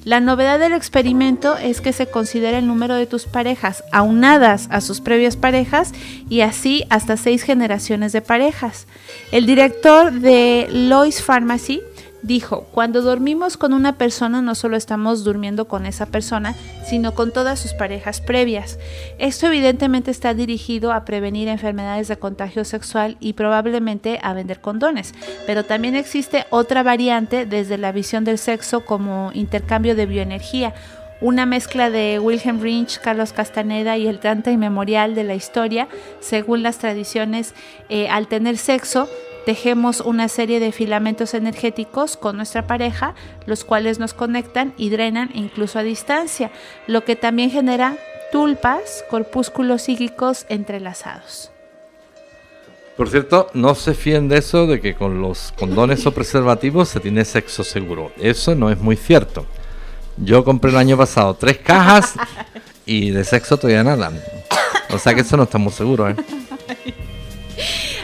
[0.06, 4.80] La novedad del experimento es que se considera el número de tus parejas aunadas a
[4.80, 5.92] sus previas parejas
[6.30, 8.88] y así hasta seis generaciones de parejas.
[9.32, 11.82] El director de Lois Pharmacy
[12.22, 16.56] dijo, cuando dormimos con una persona no solo estamos durmiendo con esa persona,
[16.86, 18.80] sino con todas sus parejas previas.
[19.18, 25.14] Esto evidentemente está dirigido a prevenir enfermedades de contagio sexual y probablemente a vender condones,
[25.46, 30.74] pero también existe otra variante desde la visión del sexo como intercambio de bioenergía,
[31.22, 35.88] una mezcla de Wilhelm Rich, Carlos Castaneda y el tanta inmemorial de la historia,
[36.22, 37.54] según las tradiciones,
[37.90, 39.10] eh, al tener sexo,
[39.50, 43.16] tejemos una serie de filamentos energéticos con nuestra pareja,
[43.48, 46.52] los cuales nos conectan y drenan incluso a distancia,
[46.86, 47.98] lo que también genera
[48.32, 51.50] tulpas, corpúsculos psíquicos entrelazados.
[52.96, 57.00] Por cierto, no se fíen de eso de que con los condones o preservativos se
[57.00, 58.12] tiene sexo seguro.
[58.20, 59.48] Eso no es muy cierto.
[60.18, 62.14] Yo compré el año pasado tres cajas
[62.86, 64.12] y de sexo todavía nada.
[64.92, 66.16] O sea que eso no está muy seguro, ¿eh?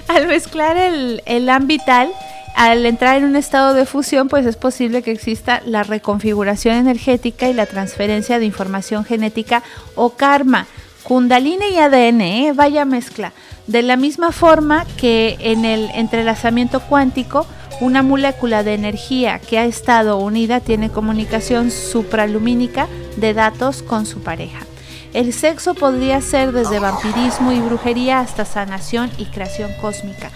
[0.08, 2.12] Al mezclar el, el ambital,
[2.56, 7.50] al entrar en un estado de fusión, pues es posible que exista la reconfiguración energética
[7.50, 9.62] y la transferencia de información genética
[9.96, 10.68] o karma.
[11.04, 12.54] Kundalini y ADN, ¿eh?
[12.56, 13.34] vaya mezcla.
[13.68, 17.46] De la misma forma que en el entrelazamiento cuántico,
[17.82, 22.88] Una molécula de energía que ha estado unida tiene comunicación supralumínica
[23.18, 24.66] de datos con su pareja.
[25.16, 30.30] El sexo podría ser desde vampirismo y brujería hasta sanación y creación cósmica.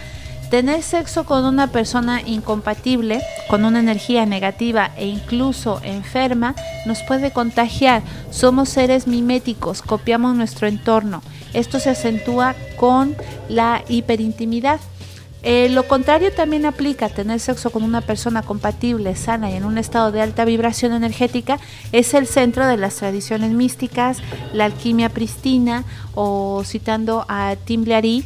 [0.50, 6.54] Tener sexo con una persona incompatible, con una energía negativa e incluso enferma,
[6.86, 8.00] nos puede contagiar.
[8.30, 11.22] Somos seres miméticos, copiamos nuestro entorno.
[11.52, 13.14] Esto se acentúa con
[13.50, 14.80] la hiperintimidad.
[15.42, 19.78] Eh, lo contrario también aplica tener sexo con una persona compatible, sana y en un
[19.78, 21.58] estado de alta vibración energética
[21.92, 24.18] es el centro de las tradiciones místicas,
[24.52, 28.24] la alquimia pristina o citando a Tim Leary,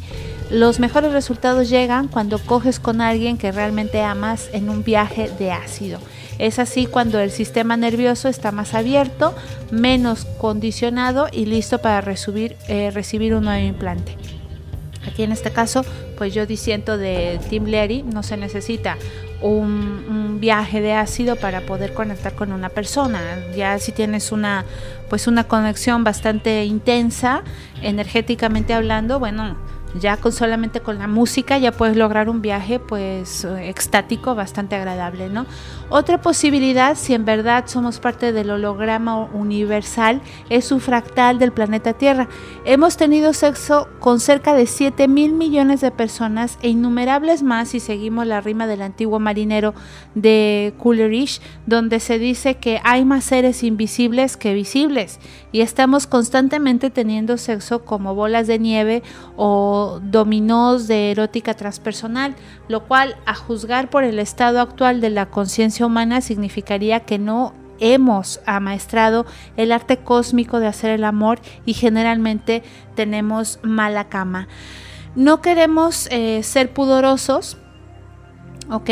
[0.51, 5.51] los mejores resultados llegan cuando coges con alguien que realmente amas en un viaje de
[5.51, 5.99] ácido.
[6.37, 9.33] Es así cuando el sistema nervioso está más abierto,
[9.71, 14.17] menos condicionado y listo para recibir, eh, recibir un nuevo implante.
[15.15, 15.85] Aquí en este caso,
[16.17, 18.97] pues yo disiento de Tim Leary, no se necesita
[19.41, 23.21] un, un, viaje de ácido para poder conectar con una persona.
[23.55, 24.65] Ya si tienes una,
[25.09, 27.43] pues una conexión bastante intensa,
[27.81, 29.55] energéticamente hablando, bueno,
[29.99, 35.29] ya con solamente con la música ya puedes lograr un viaje pues extático bastante agradable,
[35.29, 35.45] ¿no?
[35.89, 41.93] Otra posibilidad, si en verdad somos parte del holograma universal, es un fractal del planeta
[41.93, 42.27] Tierra.
[42.65, 47.79] Hemos tenido sexo con cerca de 7 mil millones de personas e innumerables más si
[47.79, 49.73] seguimos la rima del antiguo marinero
[50.15, 55.19] de Coleridge, donde se dice que hay más seres invisibles que visibles
[55.51, 59.03] y estamos constantemente teniendo sexo como bolas de nieve
[59.37, 62.35] o dominós de erótica transpersonal,
[62.67, 67.53] lo cual a juzgar por el estado actual de la conciencia humana significaría que no
[67.79, 69.25] hemos amaestrado
[69.57, 72.63] el arte cósmico de hacer el amor y generalmente
[72.95, 74.47] tenemos mala cama.
[75.15, 77.57] No queremos eh, ser pudorosos,
[78.69, 78.89] ¿ok?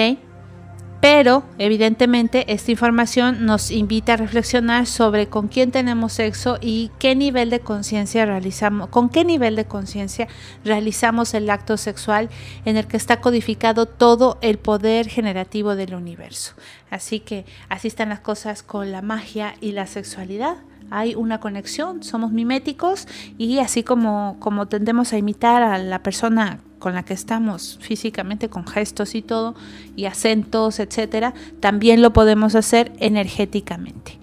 [1.03, 7.13] Pero evidentemente esta información nos invita a reflexionar sobre con quién tenemos sexo y qué
[7.13, 10.29] nivel de conciencia realizamos, con qué nivel de conciencia
[10.63, 12.29] realizamos el acto sexual
[12.63, 16.53] en el que está codificado todo el poder generativo del universo.
[16.89, 20.55] Así que así están las cosas con la magia y la sexualidad
[20.89, 26.59] hay una conexión, somos miméticos y así como, como tendemos a imitar a la persona
[26.79, 29.55] con la que estamos físicamente con gestos y todo
[29.95, 34.19] y acentos, etcétera, también lo podemos hacer energéticamente.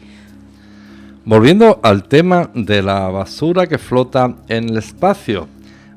[1.24, 5.48] Volviendo al tema de la basura que flota en el espacio,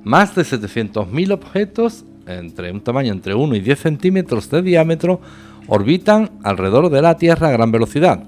[0.04, 5.22] más de 700.000 objetos entre un tamaño entre 1 y 10 centímetros de diámetro
[5.68, 8.24] orbitan alrededor de la Tierra a gran velocidad.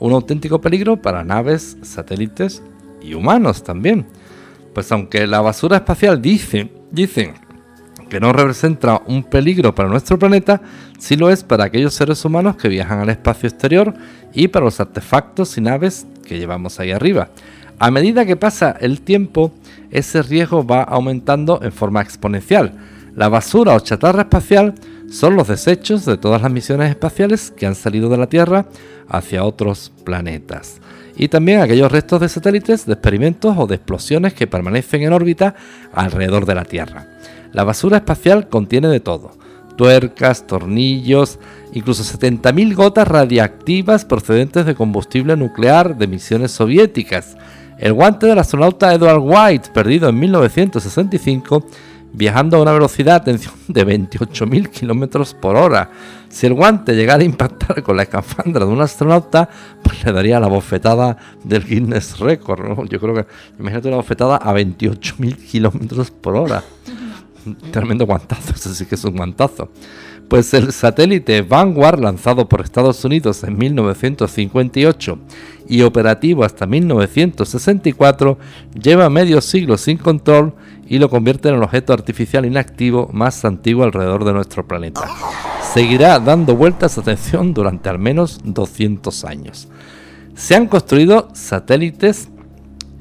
[0.00, 2.62] Un auténtico peligro para naves, satélites
[3.02, 4.06] y humanos también.
[4.74, 7.34] Pues aunque la basura espacial dice, dicen
[8.08, 10.60] que no representa un peligro para nuestro planeta,
[10.98, 13.94] sí lo es para aquellos seres humanos que viajan al espacio exterior
[14.32, 17.28] y para los artefactos y naves que llevamos ahí arriba.
[17.78, 19.52] A medida que pasa el tiempo,
[19.90, 22.72] ese riesgo va aumentando en forma exponencial.
[23.14, 24.74] La basura o chatarra espacial
[25.10, 28.66] son los desechos de todas las misiones espaciales que han salido de la Tierra
[29.08, 30.80] hacia otros planetas.
[31.16, 35.56] Y también aquellos restos de satélites, de experimentos o de explosiones que permanecen en órbita
[35.92, 37.08] alrededor de la Tierra.
[37.52, 39.32] La basura espacial contiene de todo.
[39.76, 41.38] Tuercas, tornillos,
[41.72, 47.36] incluso 70.000 gotas radiactivas procedentes de combustible nuclear de misiones soviéticas.
[47.78, 51.64] El guante del astronauta Edward White, perdido en 1965,
[52.12, 55.90] viajando a una velocidad, atención, de 28.000 kilómetros por hora.
[56.28, 59.48] Si el guante llegara a impactar con la escafandra de un astronauta,
[59.82, 62.88] pues le daría la bofetada del Guinness Record.
[62.88, 63.26] Yo creo que,
[63.58, 66.62] imagínate una bofetada a 28.000 kilómetros por hora.
[67.72, 69.70] Tremendo guantazo, eso sí que es un guantazo.
[70.28, 75.18] Pues el satélite Vanguard, lanzado por Estados Unidos en 1958
[75.68, 78.38] y operativo hasta 1964,
[78.80, 80.54] lleva medio siglo sin control
[80.90, 85.08] y lo convierte en el objeto artificial inactivo más antiguo alrededor de nuestro planeta.
[85.72, 89.68] Seguirá dando vueltas, atención, durante al menos 200 años.
[90.34, 92.28] Se han construido satélites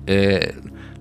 [0.07, 0.55] eh,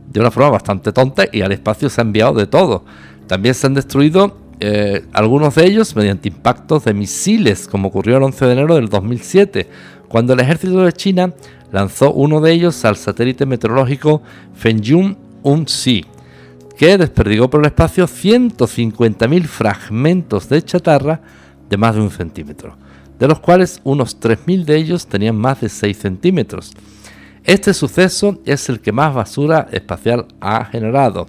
[0.09, 2.85] de una forma bastante tonta y al espacio se ha enviado de todo
[3.29, 8.25] también se han destruido eh, algunos de ellos mediante impactos de misiles, como ocurrió el
[8.25, 9.69] 11 de enero del 2007,
[10.09, 11.33] cuando el ejército de China
[11.71, 14.23] lanzó uno de ellos al satélite meteorológico
[14.55, 16.07] Fengyun 1C,
[16.79, 21.21] que desperdigó por el espacio 150.000 fragmentos de chatarra
[21.69, 22.77] de más de un centímetro,
[23.19, 26.73] de los cuales unos 3.000 de ellos tenían más de 6 centímetros.
[27.43, 31.27] Este suceso es el que más basura espacial ha generado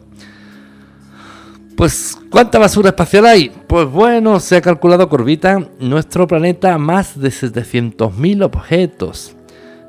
[1.76, 3.52] Pues, ¿cuánta basura espacial hay?
[3.68, 9.36] Pues bueno, se ha calculado que orbitan nuestro planeta más de 700.000 objetos.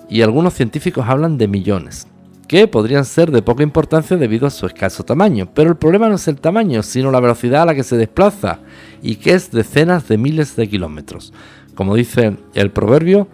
[0.08, 2.06] Y algunos científicos hablan de millones,
[2.50, 5.48] que podrían ser de poca importancia debido a su escaso tamaño.
[5.54, 8.58] Pero el problema no es el tamaño, sino la velocidad a la que se desplaza,
[9.00, 11.32] y que es decenas de miles de kilómetros.
[11.76, 13.28] Como dice el proverbio,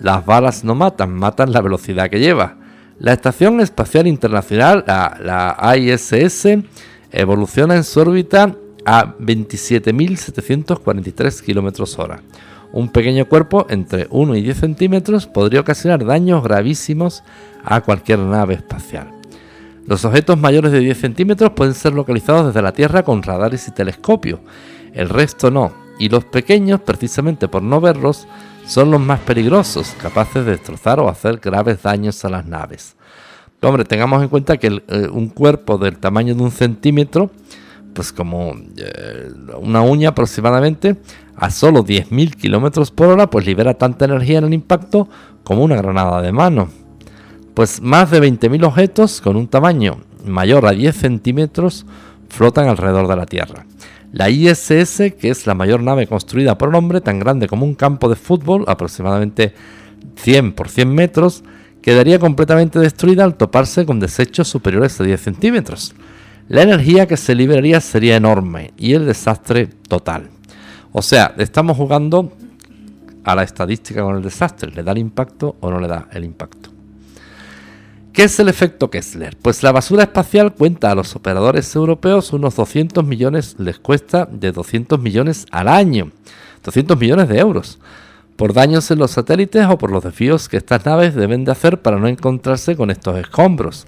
[0.00, 2.56] las balas no matan, matan la velocidad que lleva.
[2.98, 6.46] La Estación Espacial Internacional, la, ISS,
[7.12, 12.22] evoluciona en su órbita a 27.743 km hora.
[12.72, 17.22] Un pequeño cuerpo entre 1 y 10 centímetros podría ocasionar daños gravísimos
[17.64, 19.10] a cualquier nave espacial.
[19.86, 23.70] Los objetos mayores de 10 centímetros pueden ser localizados desde la Tierra con radares y
[23.70, 24.40] telescopios,
[24.92, 28.26] el resto no, y los pequeños, precisamente por no verlos,
[28.66, 32.96] son los más peligrosos, capaces de destrozar o hacer graves daños a las naves.
[33.62, 37.30] Hombre, tengamos en cuenta que eh, un cuerpo del tamaño de un centímetro,
[37.94, 39.30] pues como eh,
[39.60, 40.96] una uña aproximadamente,
[41.36, 45.08] a solo 10.000 kilómetros por hora, pues libera tanta energía en el impacto
[45.44, 46.68] como una granada de mano.
[47.54, 51.86] Pues más de 20.000 objetos con un tamaño mayor a 10 centímetros
[52.28, 53.66] flotan alrededor de la Tierra.
[54.12, 57.74] La ISS, que es la mayor nave construida por el hombre, tan grande como un
[57.74, 59.54] campo de fútbol, aproximadamente
[60.16, 61.44] 100 por 100 metros,
[61.82, 65.94] quedaría completamente destruida al toparse con desechos superiores a 10 centímetros.
[66.48, 70.30] La energía que se liberaría sería enorme y el desastre total.
[70.92, 72.32] O sea, estamos jugando
[73.24, 74.70] a la estadística con el desastre.
[74.70, 76.70] ¿Le da el impacto o no le da el impacto?
[78.14, 79.36] ¿Qué es el efecto Kessler?
[79.40, 84.50] Pues la basura espacial cuenta a los operadores europeos unos 200 millones, les cuesta de
[84.50, 86.10] 200 millones al año.
[86.64, 87.78] 200 millones de euros
[88.36, 91.82] por daños en los satélites o por los desvíos que estas naves deben de hacer
[91.82, 93.86] para no encontrarse con estos escombros.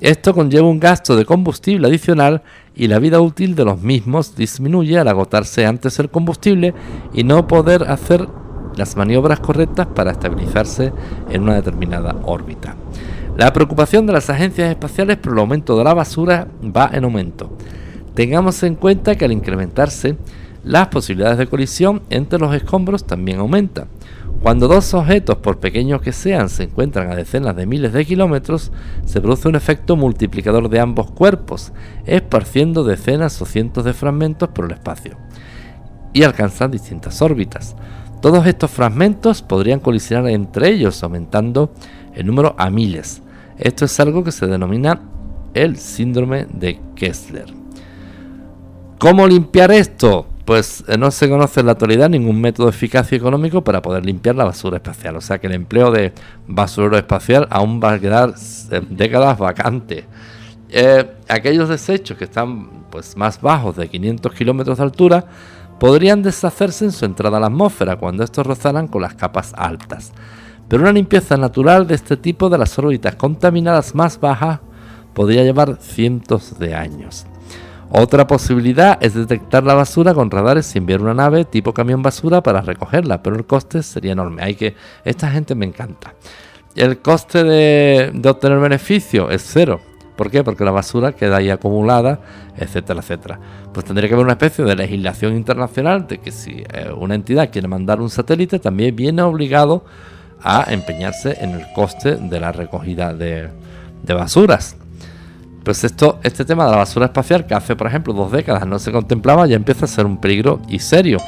[0.00, 2.42] Esto conlleva un gasto de combustible adicional
[2.76, 6.72] y la vida útil de los mismos disminuye al agotarse antes el combustible
[7.12, 8.28] y no poder hacer
[8.76, 10.92] las maniobras correctas para estabilizarse
[11.30, 12.76] en una determinada órbita.
[13.36, 17.50] La preocupación de las agencias espaciales por el aumento de la basura va en aumento.
[18.14, 20.16] Tengamos en cuenta que al incrementarse
[20.62, 23.88] las posibilidades de colisión entre los escombros también aumentan.
[24.42, 28.70] Cuando dos objetos, por pequeños que sean, se encuentran a decenas de miles de kilómetros,
[29.04, 31.72] se produce un efecto multiplicador de ambos cuerpos,
[32.06, 35.16] esparciendo decenas o cientos de fragmentos por el espacio,
[36.12, 37.74] y alcanzan distintas órbitas.
[38.22, 41.72] Todos estos fragmentos podrían colisionar entre ellos, aumentando
[42.14, 43.22] el número a miles.
[43.58, 45.00] Esto es algo que se denomina
[45.52, 47.52] el síndrome de Kessler.
[48.98, 50.26] ¿Cómo limpiar esto?
[50.48, 54.06] Pues eh, no se conoce en la actualidad ningún método eficaz y económico para poder
[54.06, 55.14] limpiar la basura espacial.
[55.16, 56.14] O sea que el empleo de
[56.46, 58.32] basurero espacial aún va a quedar
[58.70, 60.06] eh, décadas vacante.
[60.70, 65.26] Eh, aquellos desechos que están pues, más bajos de 500 kilómetros de altura
[65.78, 70.12] podrían deshacerse en su entrada a la atmósfera cuando estos rozaran con las capas altas.
[70.66, 74.60] Pero una limpieza natural de este tipo de las órbitas contaminadas más bajas
[75.12, 77.26] podría llevar cientos de años.
[77.90, 82.42] Otra posibilidad es detectar la basura con radares y enviar una nave tipo camión basura
[82.42, 84.42] para recogerla, pero el coste sería enorme.
[84.42, 84.74] Hay que,
[85.04, 86.14] esta gente me encanta.
[86.76, 89.80] El coste de, obtener beneficio es cero.
[90.16, 90.44] ¿Por qué?
[90.44, 92.20] Porque la basura queda ahí acumulada,
[92.56, 93.40] etcétera, etcétera.
[93.72, 97.50] Pues tendría que haber una especie de legislación internacional de que si eh, una entidad
[97.50, 99.84] quiere mandar un satélite, también viene obligado
[100.42, 103.50] a empeñarse en el coste de la recogida de
[104.06, 104.77] basuras.
[105.68, 108.78] Pues esto, este tema de la basura espacial, que hace por ejemplo dos décadas no
[108.78, 111.18] se contemplaba, ya empieza a ser un peligro y serio.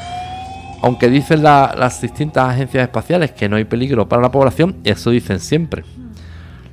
[0.80, 5.40] Aunque dicen las distintas agencias espaciales que no hay peligro para la población, eso dicen
[5.40, 5.84] siempre.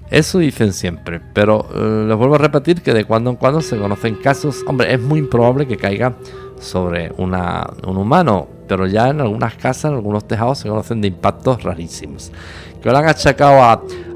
[0.10, 3.78] Eso dicen siempre, pero eh, les vuelvo a repetir que de cuando en cuando se
[3.78, 6.16] conocen casos, hombre, es muy improbable que caiga
[6.62, 7.34] sobre un
[7.98, 12.32] humano, pero ya en algunas casas, en algunos tejados se conocen de impactos rarísimos,
[12.82, 13.62] que lo han achacado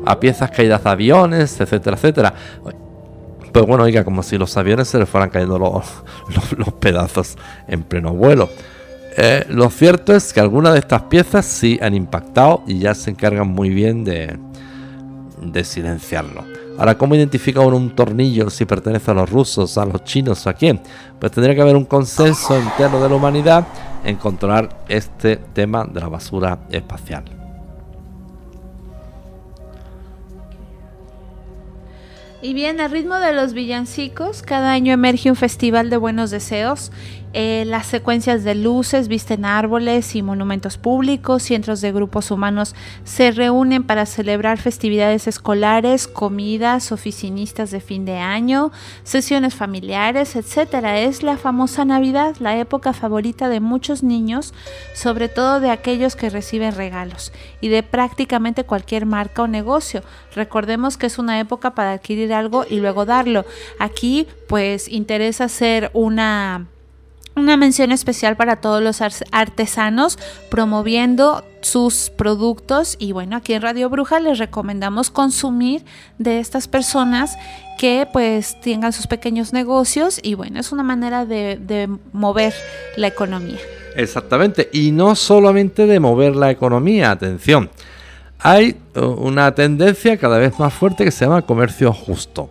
[0.05, 2.33] a piezas caídas de aviones, etcétera, etcétera.
[3.51, 5.59] Pues bueno, oiga, como si los aviones se les fueran cayendo
[6.57, 7.37] los, pedazos
[7.67, 8.49] en pleno vuelo.
[9.17, 13.09] Eh, lo cierto es que algunas de estas piezas sí han impactado y ya se
[13.09, 14.39] encargan muy bien de,
[15.63, 16.45] silenciarlo.
[16.77, 20.53] Ahora, ¿cómo identifica un tornillo si pertenece a los rusos, a los chinos o a
[20.53, 20.79] quién?
[21.19, 23.67] Pues tendría que haber un consenso interno de la humanidad
[24.05, 27.40] en controlar este tema de la basura espacial.
[32.43, 36.91] Y bien, al ritmo de los villancicos, cada año emerge un festival de buenos deseos
[37.33, 42.75] eh, las secuencias de luces visten árboles y monumentos públicos, cientos de grupos humanos
[43.05, 48.71] se reúnen para celebrar festividades escolares, comidas, oficinistas de fin de año,
[49.03, 50.73] sesiones familiares, etc.
[50.95, 54.53] Es la famosa Navidad, la época favorita de muchos niños,
[54.93, 60.03] sobre todo de aquellos que reciben regalos y de prácticamente cualquier marca o negocio.
[60.35, 63.45] Recordemos que es una época para adquirir algo y luego darlo.
[63.79, 66.67] Aquí pues interesa hacer una
[67.35, 69.01] una mención especial para todos los
[69.31, 70.19] artesanos
[70.49, 75.83] promoviendo sus productos y bueno, aquí en Radio Bruja les recomendamos consumir
[76.17, 77.37] de estas personas
[77.77, 82.53] que pues tengan sus pequeños negocios y bueno, es una manera de, de mover
[82.97, 83.59] la economía.
[83.95, 87.69] Exactamente, y no solamente de mover la economía, atención,
[88.39, 92.49] hay uh, una tendencia cada vez más fuerte que se llama comercio justo.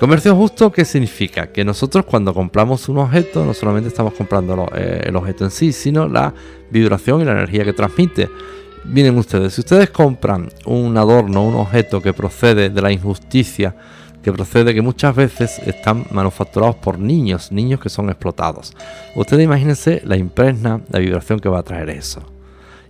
[0.00, 1.48] Comercio justo, ¿qué significa?
[1.48, 5.74] Que nosotros cuando compramos un objeto no solamente estamos comprando eh, el objeto en sí,
[5.74, 6.32] sino la
[6.70, 8.30] vibración y la energía que transmite.
[8.86, 13.76] Miren ustedes, si ustedes compran un adorno, un objeto que procede de la injusticia,
[14.22, 18.72] que procede que muchas veces están manufacturados por niños, niños que son explotados.
[19.14, 22.22] Ustedes imagínense la impregna, la vibración que va a traer eso.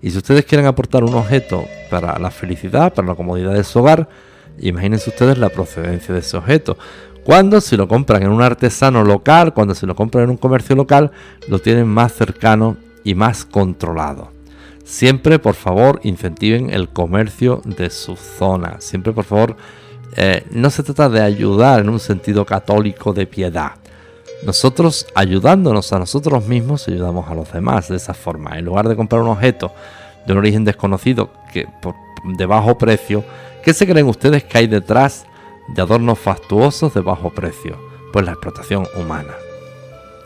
[0.00, 3.80] Y si ustedes quieren aportar un objeto para la felicidad, para la comodidad de su
[3.80, 4.08] hogar,
[4.60, 6.76] Imagínense ustedes la procedencia de ese objeto.
[7.24, 10.74] Cuando si lo compran en un artesano local, cuando se lo compran en un comercio
[10.74, 11.10] local,
[11.48, 14.32] lo tienen más cercano y más controlado.
[14.84, 18.80] Siempre, por favor, incentiven el comercio de su zona.
[18.80, 19.56] Siempre, por favor,
[20.16, 23.72] eh, no se trata de ayudar en un sentido católico de piedad.
[24.44, 28.58] Nosotros, ayudándonos a nosotros mismos, ayudamos a los demás de esa forma.
[28.58, 29.72] En lugar de comprar un objeto
[30.26, 31.94] de un origen desconocido que por,
[32.24, 33.22] de bajo precio,
[33.62, 35.26] ¿Qué se creen ustedes que hay detrás
[35.68, 37.78] de adornos fastuosos de bajo precio?
[38.12, 39.34] Pues la explotación humana.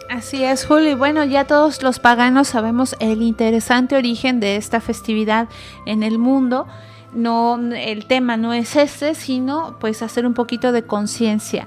[0.08, 0.96] Así es, Julio.
[0.96, 5.48] Bueno, ya todos los paganos sabemos el interesante origen de esta festividad
[5.86, 6.66] en el mundo.
[7.12, 11.66] No, el tema no es este, sino pues hacer un poquito de conciencia.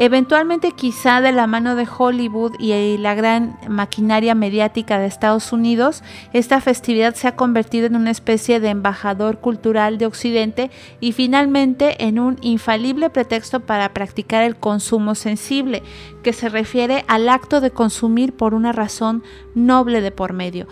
[0.00, 6.04] Eventualmente quizá de la mano de Hollywood y la gran maquinaria mediática de Estados Unidos,
[6.32, 10.70] esta festividad se ha convertido en una especie de embajador cultural de Occidente
[11.00, 15.82] y finalmente en un infalible pretexto para practicar el consumo sensible,
[16.22, 19.24] que se refiere al acto de consumir por una razón
[19.56, 20.68] noble de por medio.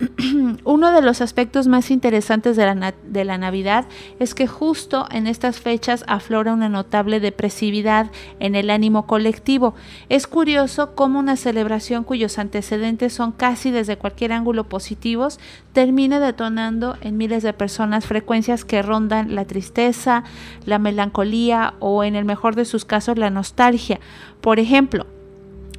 [0.64, 3.86] uno de los aspectos más interesantes de la, Navidad
[4.18, 9.74] es que justo en estas fechas aflora una notable depresividad en el ánimo colectivo.
[10.08, 15.38] Es curioso cómo una celebración cuyos antecedentes son casi desde cualquier ángulo positivos
[15.72, 20.24] termina detonando en miles de personas frecuencias que rondan la tristeza,
[20.64, 24.00] la melancolía o en el mejor de sus casos la nostalgia.
[24.40, 25.06] Por ejemplo,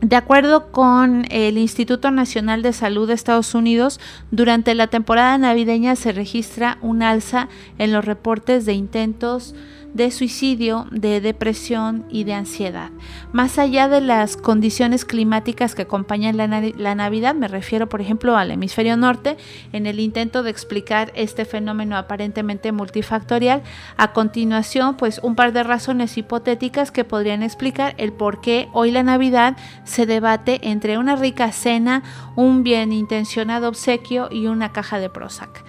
[0.01, 3.99] de acuerdo con el Instituto Nacional de Salud de Estados Unidos,
[4.31, 9.53] durante la temporada navideña se registra un alza en los reportes de intentos
[9.93, 12.91] de suicidio, de depresión y de ansiedad.
[13.31, 18.51] Más allá de las condiciones climáticas que acompañan la, Navidad, me refiero por ejemplo al
[18.51, 19.37] hemisferio norte,
[19.73, 23.63] en el intento de explicar este fenómeno aparentemente multifactorial,
[23.97, 28.91] a continuación pues un par de razones hipotéticas que podrían explicar el por qué hoy
[28.91, 32.03] la Navidad se debate entre una rica cena,
[32.35, 35.63] un bien intencionado obsequio y una caja de Prozac.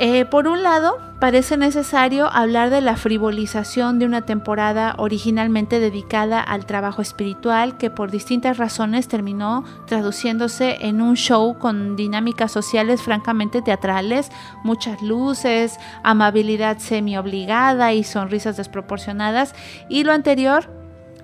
[0.00, 6.40] Eh, por un lado, parece necesario hablar de la frivolización de una temporada originalmente dedicada
[6.40, 13.02] al trabajo espiritual que por distintas razones terminó traduciéndose en un show con dinámicas sociales
[13.02, 14.30] francamente teatrales,
[14.62, 19.52] muchas luces, amabilidad semi obligada y sonrisas desproporcionadas.
[19.88, 20.77] Y lo anterior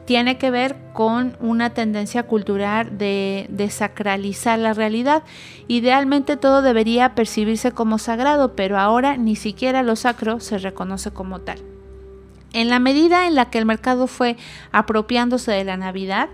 [0.04, 5.22] tiene que ver con una tendencia cultural de desacralizar la realidad.
[5.68, 11.40] Idealmente todo debería percibirse como sagrado, pero ahora ni siquiera lo sacro se reconoce como
[11.40, 11.73] tal.
[12.54, 14.36] En la medida en la que el mercado fue
[14.70, 16.28] apropiándose de la Navidad,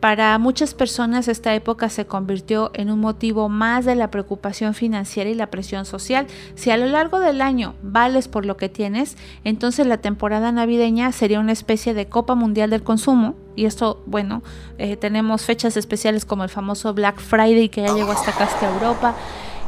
[0.00, 5.30] para muchas personas esta época se convirtió en un motivo más de la preocupación financiera
[5.30, 6.26] y la presión social.
[6.56, 11.10] Si a lo largo del año vales por lo que tienes, entonces la temporada navideña
[11.10, 13.34] sería una especie de Copa Mundial del Consumo.
[13.56, 14.42] Y esto, bueno,
[14.76, 18.70] eh, tenemos fechas especiales como el famoso Black Friday que ya llegó hasta acá, hasta
[18.70, 19.14] Europa.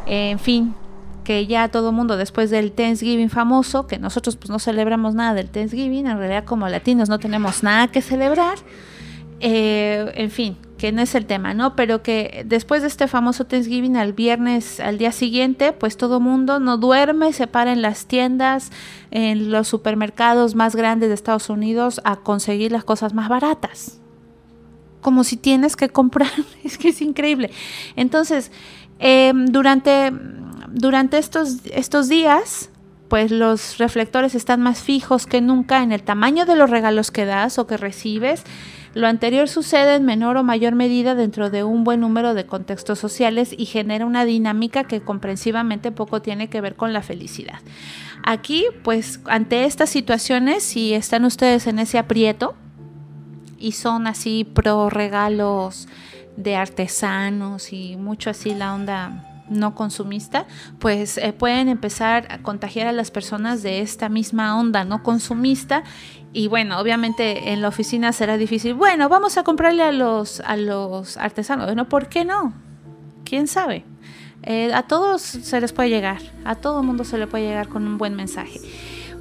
[0.07, 0.75] en fin,
[1.25, 5.51] que ya todo mundo después del Thanksgiving famoso, que nosotros pues no celebramos nada del
[5.51, 8.59] Thanksgiving, en realidad como latinos no tenemos nada que celebrar.
[9.41, 11.77] Eh, en fin, que no es el tema, ¿no?
[11.77, 16.61] Pero que después de este famoso Thanksgiving, al viernes, al día siguiente, pues todo mundo
[16.61, 18.71] no duerme, se para en las tiendas,
[19.11, 24.01] en los supermercados más grandes de Estados Unidos a conseguir las cosas más baratas.
[25.01, 26.31] Como si tienes que comprar,
[26.65, 27.51] es que es increíble.
[27.97, 28.51] Entonces,
[28.99, 30.13] em, durante,
[30.75, 32.69] durante estos, estos días,
[33.09, 37.25] pues los reflectores están más fijos que nunca en el tamaño de los regalos que
[37.25, 38.43] das o que recibes.
[38.93, 42.99] Lo anterior sucede en menor o mayor medida dentro de un buen número de contextos
[42.99, 47.61] sociales y genera una dinámica que comprensivamente poco tiene que ver con la felicidad.
[48.25, 52.55] Aquí, pues ante estas situaciones, si están ustedes en ese aprieto
[53.59, 55.87] y son así pro regalos
[56.37, 60.47] de artesanos y mucho así la onda no consumista,
[60.79, 65.85] pues eh, pueden empezar a contagiar a las personas de esta misma onda no consumista
[66.33, 68.75] y bueno, obviamente en la oficina será difícil.
[68.75, 71.67] Bueno, vamos a comprarle a los a los artesanos.
[71.67, 72.53] Bueno, ¿por qué no?
[73.25, 73.85] ¿Quién sabe?
[74.43, 77.87] Eh, a todos se les puede llegar, a todo mundo se le puede llegar con
[77.87, 78.61] un buen mensaje.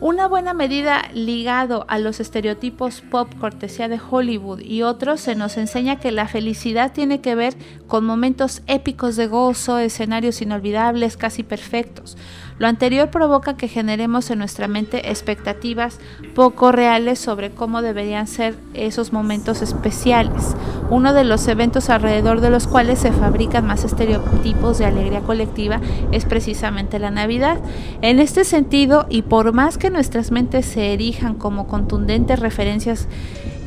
[0.03, 5.55] Una buena medida ligado a los estereotipos pop cortesía de Hollywood y otros se nos
[5.55, 7.55] enseña que la felicidad tiene que ver
[7.87, 12.17] con momentos épicos de gozo, escenarios inolvidables, casi perfectos.
[12.59, 15.99] Lo anterior provoca que generemos en nuestra mente expectativas
[16.35, 20.55] poco reales sobre cómo deberían ser esos momentos especiales,
[20.89, 25.81] uno de los eventos alrededor de los cuales se fabrican más estereotipos de alegría colectiva
[26.11, 27.59] es precisamente la Navidad.
[28.01, 33.07] En este sentido, y por más que nuestras mentes se erijan como contundentes referencias,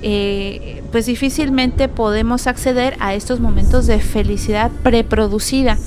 [0.03, 5.79] eh, pues difícilmente podemos acceder a estos momentos de felicidad preproducida.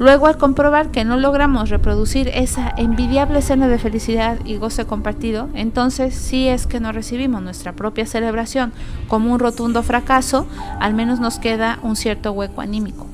[0.00, 5.50] Luego, al comprobar que no logramos reproducir esa envidiable escena de felicidad y goce compartido,
[5.52, 8.72] entonces sí es que no recibimos nuestra propia celebración
[9.08, 10.46] como un rotundo fracaso,
[10.80, 13.06] al menos nos queda un cierto hueco anímico.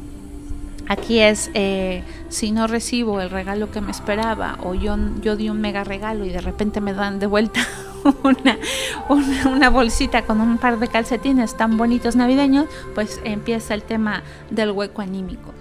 [0.87, 5.51] Aquí es, eh, si no recibo el regalo que me esperaba o yo, yo di
[5.51, 7.67] un mega regalo y de repente me dan de vuelta
[8.23, 8.59] una,
[9.09, 14.23] una, una, bolsita con un par de calcetines tan bonitos navideños, pues empieza el tema
[14.51, 15.56] del hueco anímico.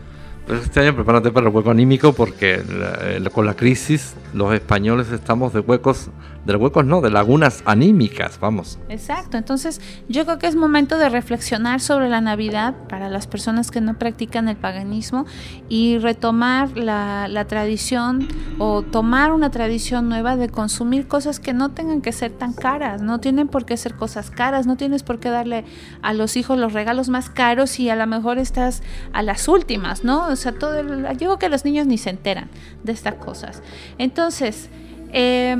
[0.47, 5.11] Pues este año prepárate para el hueco anímico porque la, con la crisis los españoles
[5.11, 6.09] estamos de huecos,
[6.45, 8.77] de huecos no, de lagunas anímicas, vamos.
[8.89, 13.71] Exacto, entonces yo creo que es momento de reflexionar sobre la Navidad para las personas
[13.71, 15.25] que no practican el paganismo
[15.67, 18.27] y retomar la, la tradición
[18.59, 23.01] o tomar una tradición nueva de consumir cosas que no tengan que ser tan caras,
[23.01, 25.65] no tienen por qué ser cosas caras, no tienes por qué darle
[26.03, 30.03] a los hijos los regalos más caros y a lo mejor estás a las últimas,
[30.03, 30.34] ¿no?
[30.39, 32.49] O sea, todo el, yo creo que los niños ni se enteran
[32.83, 33.63] de estas cosas.
[33.97, 34.69] Entonces,
[35.11, 35.55] eh,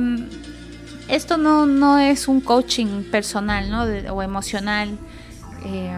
[1.07, 3.85] esto no, no, es un coaching personal ¿no?
[3.85, 4.97] De, o emocional,
[5.65, 5.97] eh,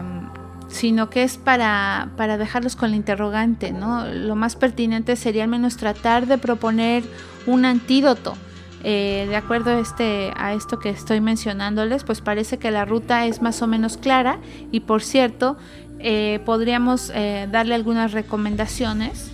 [0.68, 3.72] sino que es para, para dejarlos con la interrogante.
[3.72, 4.06] ¿no?
[4.06, 7.04] Lo más pertinente sería al menos tratar de proponer
[7.46, 8.36] un antídoto.
[8.84, 13.26] Eh, de acuerdo a, este, a esto que estoy mencionándoles, pues parece que la ruta
[13.26, 14.40] es más o menos clara
[14.72, 15.58] y por cierto,
[16.00, 19.32] eh, podríamos eh, darle algunas recomendaciones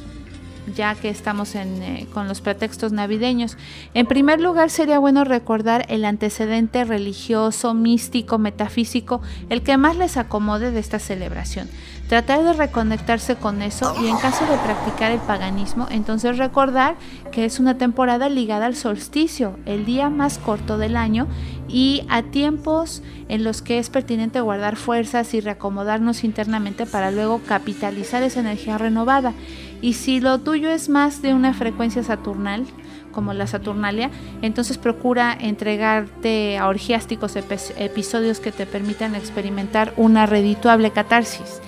[0.76, 3.58] ya que estamos eh, con los pretextos navideños.
[3.94, 10.18] En primer lugar, sería bueno recordar el antecedente religioso, místico, metafísico, el que más les
[10.18, 11.70] acomode de esta celebración.
[12.14, 16.96] Tratar de reconectarse con eso y en caso de practicar el paganismo, entonces recordar
[17.32, 21.26] que es una temporada ligada al solsticio, el día más corto del año
[21.68, 27.42] y a tiempos en los que es pertinente guardar fuerzas y reacomodarnos internamente para luego
[27.48, 29.34] capitalizar esa energía renovada.
[29.82, 32.68] Y si lo tuyo es más de una frecuencia saturnal,
[33.12, 34.12] como la Saturnalia,
[34.42, 41.62] entonces procura entregarte a orgiásticos episodios que te permitan experimentar una redituable catarsis.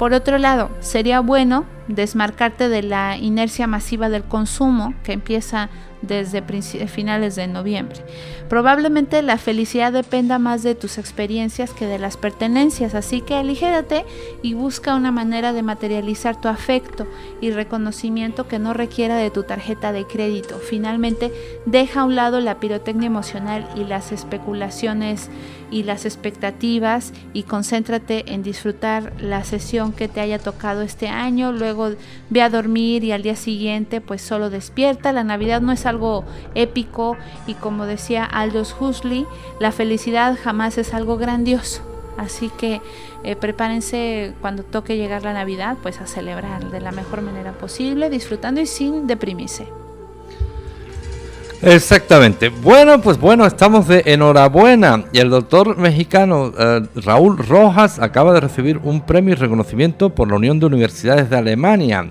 [0.00, 5.70] Por otro lado, sería bueno desmarcarte de la inercia masiva del consumo que empieza
[6.02, 6.42] desde
[6.88, 8.04] finales de noviembre.
[8.48, 14.04] Probablemente la felicidad dependa más de tus experiencias que de las pertenencias, así que aligérate
[14.42, 17.06] y busca una manera de materializar tu afecto
[17.40, 20.58] y reconocimiento que no requiera de tu tarjeta de crédito.
[20.58, 21.32] Finalmente,
[21.66, 25.30] deja a un lado la pirotecnia emocional y las especulaciones
[25.70, 31.52] y las expectativas y concéntrate en disfrutar la sesión que te haya tocado este año,
[32.30, 35.12] ve a dormir y al día siguiente pues solo despierta.
[35.12, 36.24] La Navidad no es algo
[36.54, 37.16] épico
[37.46, 39.26] y como decía Aldous Huxley,
[39.58, 41.82] la felicidad jamás es algo grandioso.
[42.16, 42.82] Así que
[43.24, 48.10] eh, prepárense cuando toque llegar la Navidad, pues a celebrar de la mejor manera posible,
[48.10, 49.79] disfrutando y sin deprimirse.
[51.62, 52.48] Exactamente.
[52.48, 55.04] Bueno, pues bueno, estamos de enhorabuena.
[55.12, 60.28] Y el doctor mexicano eh, Raúl Rojas acaba de recibir un premio y reconocimiento por
[60.28, 62.06] la Unión de Universidades de Alemania.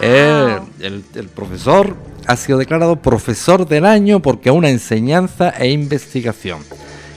[0.00, 1.94] Eh, el, el profesor
[2.26, 6.58] ha sido declarado profesor del año porque una enseñanza e investigación.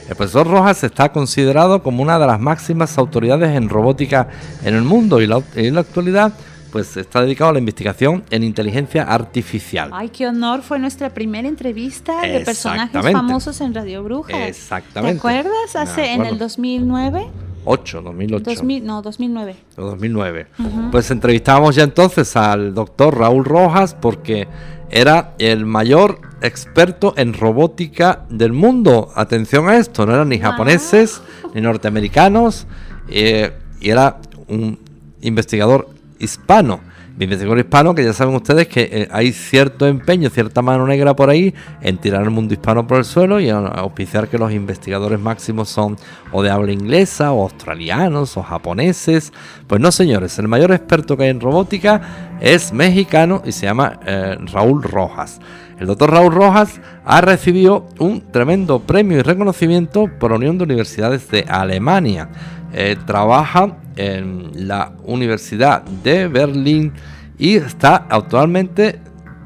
[0.08, 4.28] El profesor Rojas está considerado como una de las máximas autoridades en robótica
[4.64, 6.32] en el mundo y la- en la actualidad
[6.74, 9.90] pues está dedicado a la investigación en inteligencia artificial.
[9.92, 10.60] Ay, qué honor.
[10.62, 14.48] Fue nuestra primera entrevista de personajes famosos en Radio Brujas.
[14.48, 15.14] Exactamente.
[15.14, 15.76] ¿Te acuerdas?
[15.76, 16.38] Hace en el acuerdo.
[16.46, 17.26] 2009.
[17.64, 18.44] 8, 2008.
[18.44, 19.56] 2000, no, 2009.
[19.76, 20.46] o 2009.
[20.90, 24.48] Pues entrevistábamos ya entonces al doctor Raúl Rojas porque
[24.90, 29.12] era el mayor experto en robótica del mundo.
[29.14, 30.50] Atención a esto, no eran ni Wow.
[30.50, 31.22] japoneses
[31.54, 32.66] ni norteamericanos
[33.08, 34.18] eh, y era
[34.48, 34.80] un
[35.20, 35.93] investigador
[36.24, 36.80] hispano.
[37.16, 41.30] Investigador hispano que ya saben ustedes que eh, hay cierto empeño, cierta mano negra por
[41.30, 44.50] ahí en tirar el mundo hispano por el suelo y a- a auspiciar que los
[44.50, 45.96] investigadores máximos son
[46.32, 49.32] o de habla inglesa o australianos o japoneses.
[49.68, 52.00] Pues no señores, el mayor experto que hay en robótica
[52.40, 55.40] es mexicano y se llama eh, Raúl Rojas.
[55.78, 60.64] El doctor Raúl Rojas ha recibido un tremendo premio y reconocimiento por la Unión de
[60.64, 62.28] Universidades de Alemania.
[62.72, 66.92] Eh, trabaja en la Universidad de Berlín
[67.38, 69.00] y está actualmente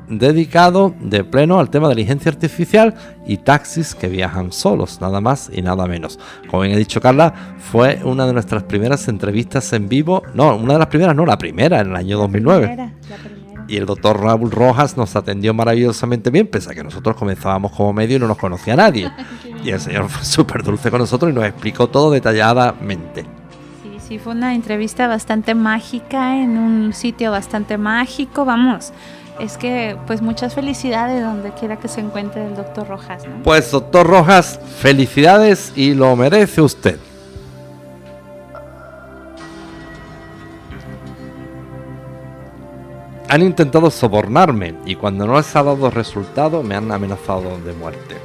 [0.08, 2.94] dedicado de pleno al tema de la inteligencia artificial
[3.26, 6.18] y taxis que viajan solos, nada más y nada menos.
[6.48, 10.74] Como bien ha dicho Carla, fue una de nuestras primeras entrevistas en vivo, no, una
[10.74, 12.66] de las primeras, no, la primera en el año 2009.
[12.66, 13.37] Primera, la primera.
[13.68, 17.92] Y el doctor Raúl Rojas nos atendió maravillosamente bien, pese a que nosotros comenzábamos como
[17.92, 19.12] medio y no nos conocía nadie.
[19.64, 23.24] Y el señor fue súper dulce con nosotros y nos explicó todo detalladamente.
[23.82, 28.44] Sí, sí, fue una entrevista bastante mágica en un sitio bastante mágico.
[28.44, 28.92] Vamos,
[29.40, 33.42] es que pues muchas felicidades donde quiera que se encuentre el doctor Rojas, ¿no?
[33.42, 36.98] Pues doctor Rojas, felicidades y lo merece usted.
[43.28, 48.16] Han intentado sobornarme y cuando no les ha dado resultado me han amenazado de muerte.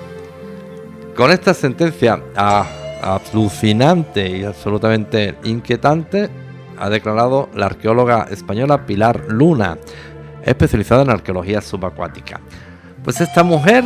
[1.16, 2.66] Con esta sentencia a-
[3.02, 6.30] alucinante y absolutamente inquietante
[6.80, 9.78] ha declarado la arqueóloga española Pilar Luna,
[10.44, 12.40] especializada en arqueología subacuática.
[13.04, 13.84] Pues esta mujer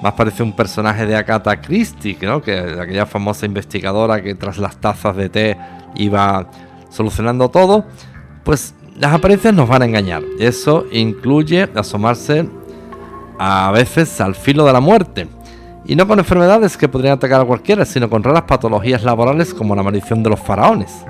[0.00, 2.40] más parece un personaje de Agatha Christie, ¿no?
[2.40, 5.56] que aquella famosa investigadora que tras las tazas de té
[5.96, 6.46] iba
[6.88, 7.84] solucionando todo.
[8.44, 10.22] Pues las apariencias nos van a engañar.
[10.38, 12.48] Eso incluye asomarse
[13.36, 15.26] a veces al filo de la muerte.
[15.84, 19.74] Y no con enfermedades que podrían atacar a cualquiera, sino con raras patologías laborales como
[19.74, 21.04] la maldición de los faraones.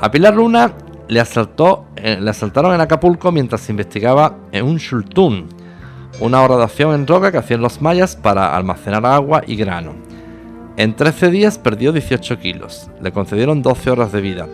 [0.00, 0.72] A Pilar Luna
[1.06, 5.46] le, asaltó, eh, le asaltaron en Acapulco mientras investigaba en un shultún,
[6.18, 9.92] una horadación en roca que hacían los mayas para almacenar agua y grano.
[10.76, 14.48] En 13 días perdió 18 kilos, le concedieron 12 horas de vida.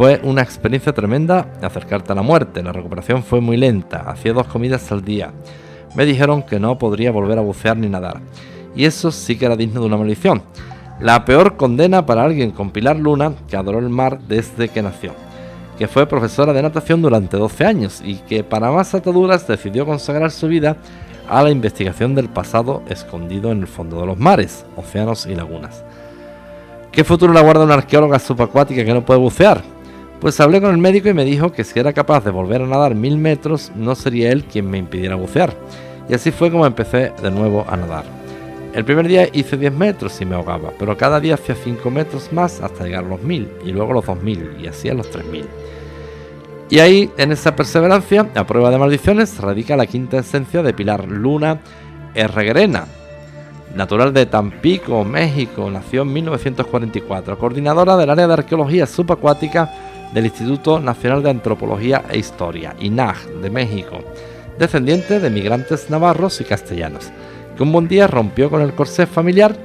[0.00, 4.46] Fue una experiencia tremenda acercarte a la muerte, la recuperación fue muy lenta, hacía dos
[4.46, 5.30] comidas al día.
[5.94, 8.18] Me dijeron que no podría volver a bucear ni nadar.
[8.74, 10.42] Y eso sí que era digno de una maldición.
[11.00, 15.12] La peor condena para alguien con Pilar Luna, que adoró el mar desde que nació.
[15.78, 20.30] Que fue profesora de natación durante 12 años y que para más ataduras decidió consagrar
[20.30, 20.78] su vida
[21.28, 25.84] a la investigación del pasado escondido en el fondo de los mares, océanos y lagunas.
[26.90, 29.62] ¿Qué futuro le aguarda una arqueóloga subacuática que no puede bucear?
[30.20, 32.66] Pues hablé con el médico y me dijo que si era capaz de volver a
[32.66, 35.54] nadar mil metros, no sería él quien me impidiera bucear.
[36.10, 38.04] Y así fue como empecé de nuevo a nadar.
[38.74, 42.34] El primer día hice 10 metros y me ahogaba, pero cada día hacía 5 metros
[42.34, 45.08] más hasta llegar a los 1000 y luego a los 2000 y así a los
[45.10, 45.46] 3000.
[46.68, 51.08] Y ahí, en esa perseverancia, a prueba de maldiciones, radica la quinta esencia de Pilar
[51.08, 51.60] Luna
[52.14, 52.84] Herreguerena,
[53.74, 60.80] natural de Tampico, México, nació en 1944, coordinadora del área de arqueología subacuática del Instituto
[60.80, 64.00] Nacional de Antropología e Historia, INAG, de México,
[64.58, 67.10] descendiente de migrantes navarros y castellanos,
[67.56, 69.56] que un buen día rompió con el corsé familiar,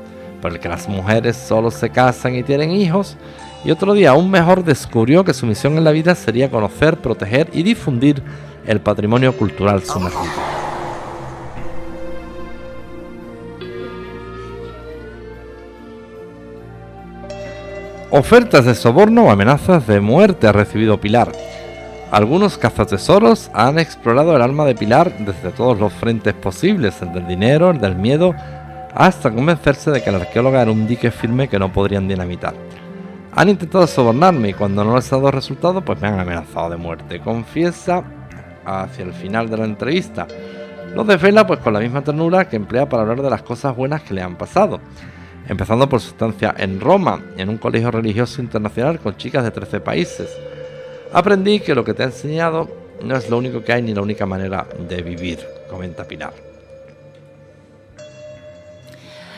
[0.41, 3.17] por el que las mujeres solo se casan y tienen hijos,
[3.63, 7.49] y otro día aún mejor descubrió que su misión en la vida sería conocer, proteger
[7.51, 8.21] y difundir
[8.67, 10.64] el patrimonio cultural sumergido.
[18.17, 21.33] Ofertas de soborno o amenazas de muerte ha recibido Pilar.
[22.11, 27.27] Algunos cazatesoros han explorado el alma de Pilar desde todos los frentes posibles, el del
[27.27, 28.33] dinero, el del miedo,
[28.93, 32.53] hasta convencerse de que la arqueóloga era un dique firme que no podrían dinamitar.
[33.33, 36.77] Han intentado sobornarme y cuando no les ha dado resultado, pues me han amenazado de
[36.77, 37.19] muerte.
[37.19, 38.01] Confiesa
[38.65, 40.25] hacia el final de la entrevista.
[40.95, 44.03] Nos desvela pues con la misma ternura que emplea para hablar de las cosas buenas
[44.03, 44.79] que le han pasado.
[45.47, 49.79] Empezando por su estancia en Roma, en un colegio religioso internacional con chicas de 13
[49.79, 50.35] países.
[51.13, 52.67] Aprendí que lo que te ha enseñado
[53.03, 55.39] no es lo único que hay ni la única manera de vivir,
[55.69, 56.33] comenta Pilar.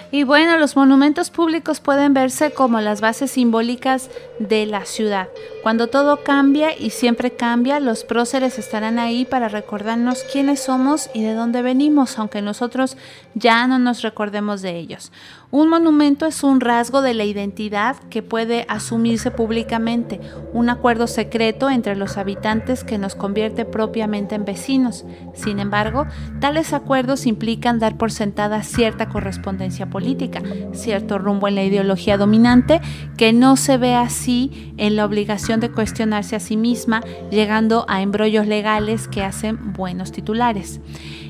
[0.10, 5.28] Y bueno, los monumentos públicos pueden verse como las bases simbólicas de la ciudad.
[5.64, 11.24] Cuando todo cambia y siempre cambia, los próceres estarán ahí para recordarnos quiénes somos y
[11.24, 12.96] de dónde venimos, aunque nosotros
[13.34, 15.12] ya no nos recordemos de ellos.
[15.50, 20.20] Un monumento es un rasgo de la identidad que puede asumirse públicamente,
[20.52, 25.06] un acuerdo secreto entre los habitantes que nos convierte propiamente en vecinos.
[25.34, 26.06] Sin embargo,
[26.42, 30.42] tales acuerdos implican dar por sentada cierta correspondencia política,
[30.74, 32.82] cierto rumbo en la ideología dominante,
[33.16, 38.02] que no se ve así en la obligación de cuestionarse a sí misma, llegando a
[38.02, 40.82] embrollos legales que hacen buenos titulares.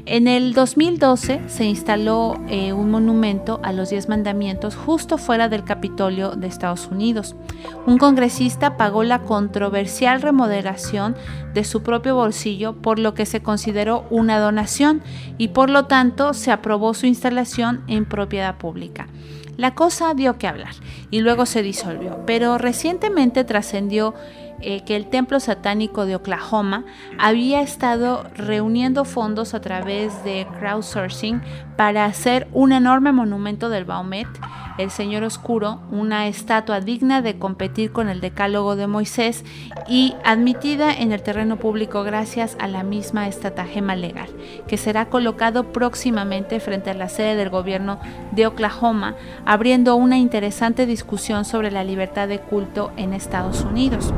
[0.10, 5.66] En el 2012 se instaló eh, un monumento a los diez mandamientos justo fuera del
[5.66, 7.36] Capitolio de Estados Unidos.
[7.86, 11.18] Un congresista pagó la controversial remodelación
[11.53, 15.01] de su propio bolsillo por lo que se consideró una donación
[15.38, 19.10] y por lo tanto se aprobó su instalación en propiedad pública.
[19.58, 20.76] La cosa dio que hablar
[21.12, 24.14] y luego se disolvió, pero recientemente trascendió
[24.60, 26.84] eh, que el templo satánico de Oklahoma
[27.20, 31.41] había estado reuniendo fondos a través de crowdsourcing
[31.76, 34.28] para hacer un enorme monumento del Baumet,
[34.78, 39.43] el Señor Oscuro, una estatua digna de competir con el Decálogo de Moisés
[39.88, 44.30] y admitida en el terreno público gracias a la misma estratagema legal,
[44.68, 47.99] que será colocado próximamente frente a la sede del gobierno
[48.32, 54.14] de Oklahoma, abriendo una interesante discusión sobre la libertad de culto en Estados Unidos.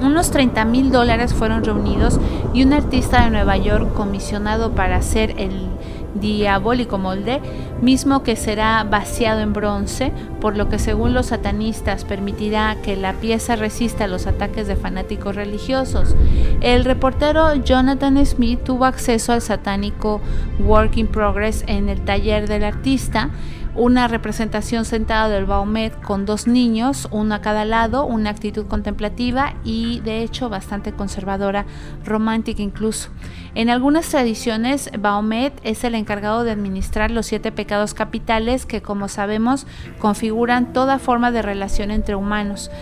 [0.00, 2.20] Unos 30 mil dólares fueron reunidos
[2.54, 5.68] y un artista de Nueva York comisionado para hacer el
[6.14, 7.40] diabólico molde,
[7.80, 13.12] mismo que será vaciado en bronce, por lo que según los satanistas permitirá que la
[13.14, 16.14] pieza resista los ataques de fanáticos religiosos.
[16.60, 20.20] El reportero Jonathan Smith tuvo acceso al satánico
[20.60, 23.30] Work in Progress en el taller del artista
[23.78, 29.54] una representación sentada del Baumet con dos niños, uno a cada lado, una actitud contemplativa
[29.62, 31.64] y de hecho bastante conservadora,
[32.04, 33.10] romántica incluso.
[33.54, 39.06] En algunas tradiciones, Baumet es el encargado de administrar los siete pecados capitales que, como
[39.06, 39.66] sabemos,
[40.00, 42.72] configuran toda forma de relación entre humanos.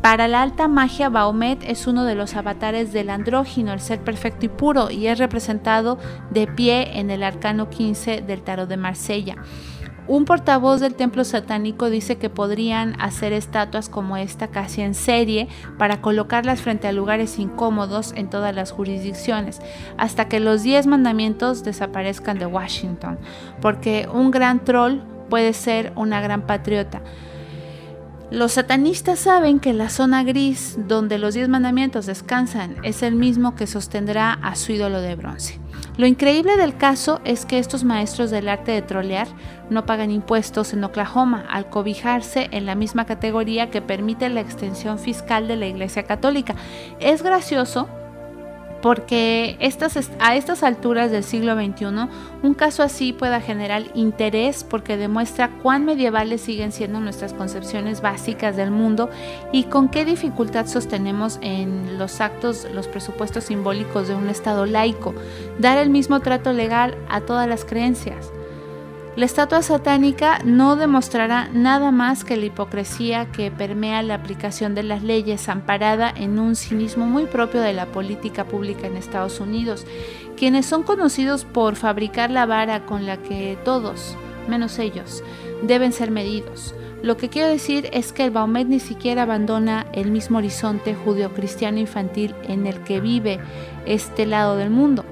[0.00, 4.46] Para la alta magia, Baumet es uno de los avatares del andrógino, el ser perfecto
[4.46, 5.98] y puro, y es representado
[6.30, 9.36] de pie en el arcano 15 del tarot de Marsella.
[10.10, 15.46] Un portavoz del templo satánico dice que podrían hacer estatuas como esta casi en serie
[15.78, 19.60] para colocarlas frente a lugares incómodos en todas las jurisdicciones,
[19.98, 23.20] hasta que los 10 mandamientos desaparezcan de Washington,
[23.60, 24.98] porque un gran troll
[25.28, 27.02] puede ser una gran patriota.
[28.32, 33.54] Los satanistas saben que la zona gris donde los 10 mandamientos descansan es el mismo
[33.54, 35.60] que sostendrá a su ídolo de bronce.
[36.00, 39.28] Lo increíble del caso es que estos maestros del arte de trolear
[39.68, 44.98] no pagan impuestos en Oklahoma al cobijarse en la misma categoría que permite la extensión
[44.98, 46.54] fiscal de la Iglesia Católica.
[47.00, 47.86] Es gracioso
[48.82, 49.56] porque
[50.18, 51.86] a estas alturas del siglo XXI
[52.42, 58.56] un caso así pueda generar interés porque demuestra cuán medievales siguen siendo nuestras concepciones básicas
[58.56, 59.10] del mundo
[59.52, 65.14] y con qué dificultad sostenemos en los actos los presupuestos simbólicos de un Estado laico,
[65.58, 68.32] dar el mismo trato legal a todas las creencias.
[69.16, 74.84] La estatua satánica no demostrará nada más que la hipocresía que permea la aplicación de
[74.84, 79.84] las leyes amparada en un cinismo muy propio de la política pública en Estados Unidos,
[80.36, 84.16] quienes son conocidos por fabricar la vara con la que todos,
[84.48, 85.24] menos ellos,
[85.62, 86.72] deben ser medidos.
[87.02, 91.80] Lo que quiero decir es que el Baumet ni siquiera abandona el mismo horizonte judeocristiano
[91.80, 93.40] infantil en el que vive
[93.86, 95.04] este lado del mundo.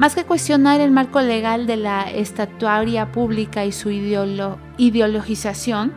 [0.00, 5.92] Más que cuestionar el marco legal de la estatuaria pública y su ideologización,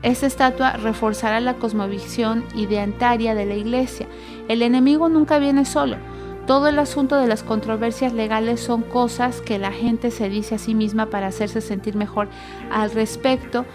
[0.00, 4.06] esta estatua reforzará la cosmovisión ideantaria de la Iglesia.
[4.48, 5.98] El enemigo nunca viene solo.
[6.46, 10.58] Todo el asunto de las controversias legales son cosas que la gente se dice a
[10.58, 12.28] sí misma para hacerse sentir mejor
[12.72, 13.66] al respecto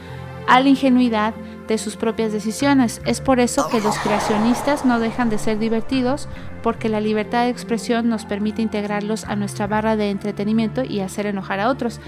[0.48, 1.36] a la ingenuidad
[1.70, 3.02] de sus propias decisiones.
[3.06, 6.28] Es por eso que los creacionistas no dejan de ser divertidos,
[6.62, 11.28] porque la libertad de expresión nos permite integrarlos a nuestra barra de entretenimiento y hacer
[11.28, 12.02] enojar a otros.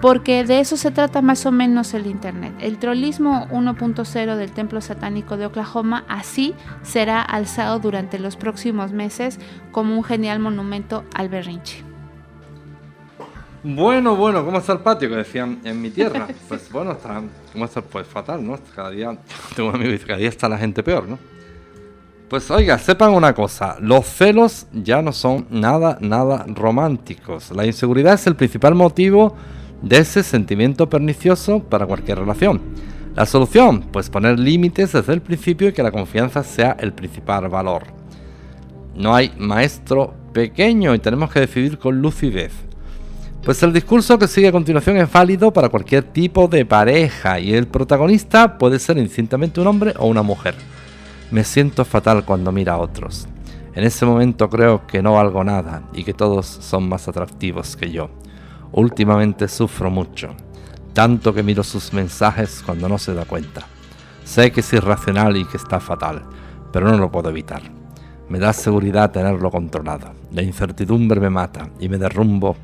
[0.00, 2.54] Porque de eso se trata más o menos el Internet.
[2.60, 9.40] El trollismo 1.0 del templo satánico de Oklahoma así será alzado durante los próximos meses
[9.72, 11.87] como un genial monumento al berrinche.
[13.62, 15.08] Bueno, bueno, ¿cómo está el patio?
[15.08, 16.28] Que decían en mi tierra.
[16.48, 17.20] Pues bueno, está,
[17.52, 17.82] ¿cómo está?
[17.82, 18.58] Pues fatal, ¿no?
[18.74, 19.18] Cada día,
[19.56, 21.18] tengo un amigo que cada día está la gente peor, ¿no?
[22.28, 27.50] Pues oiga, sepan una cosa, los celos ya no son nada, nada románticos.
[27.52, 29.34] La inseguridad es el principal motivo
[29.80, 32.60] de ese sentimiento pernicioso para cualquier relación.
[33.14, 37.48] La solución, pues poner límites desde el principio y que la confianza sea el principal
[37.48, 37.84] valor.
[38.94, 42.67] No hay maestro pequeño y tenemos que decidir con lucidez.
[43.42, 47.54] Pues el discurso que sigue a continuación es válido para cualquier tipo de pareja y
[47.54, 50.54] el protagonista puede ser indistintamente un hombre o una mujer.
[51.30, 53.26] Me siento fatal cuando mira a otros.
[53.74, 57.90] En ese momento creo que no valgo nada y que todos son más atractivos que
[57.90, 58.10] yo.
[58.72, 60.34] Últimamente sufro mucho,
[60.92, 63.66] tanto que miro sus mensajes cuando no se da cuenta.
[64.24, 66.22] Sé que es irracional y que está fatal,
[66.72, 67.62] pero no lo puedo evitar.
[68.28, 70.12] Me da seguridad tenerlo controlado.
[70.32, 72.56] La incertidumbre me mata y me derrumbo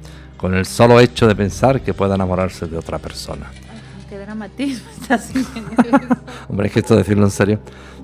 [0.45, 3.51] con el solo hecho de pensar que pueda enamorarse de otra persona.
[4.11, 5.71] Qué dramatismo está haciendo.
[6.51, 7.61] Hombre, es que esto decirlo en serio,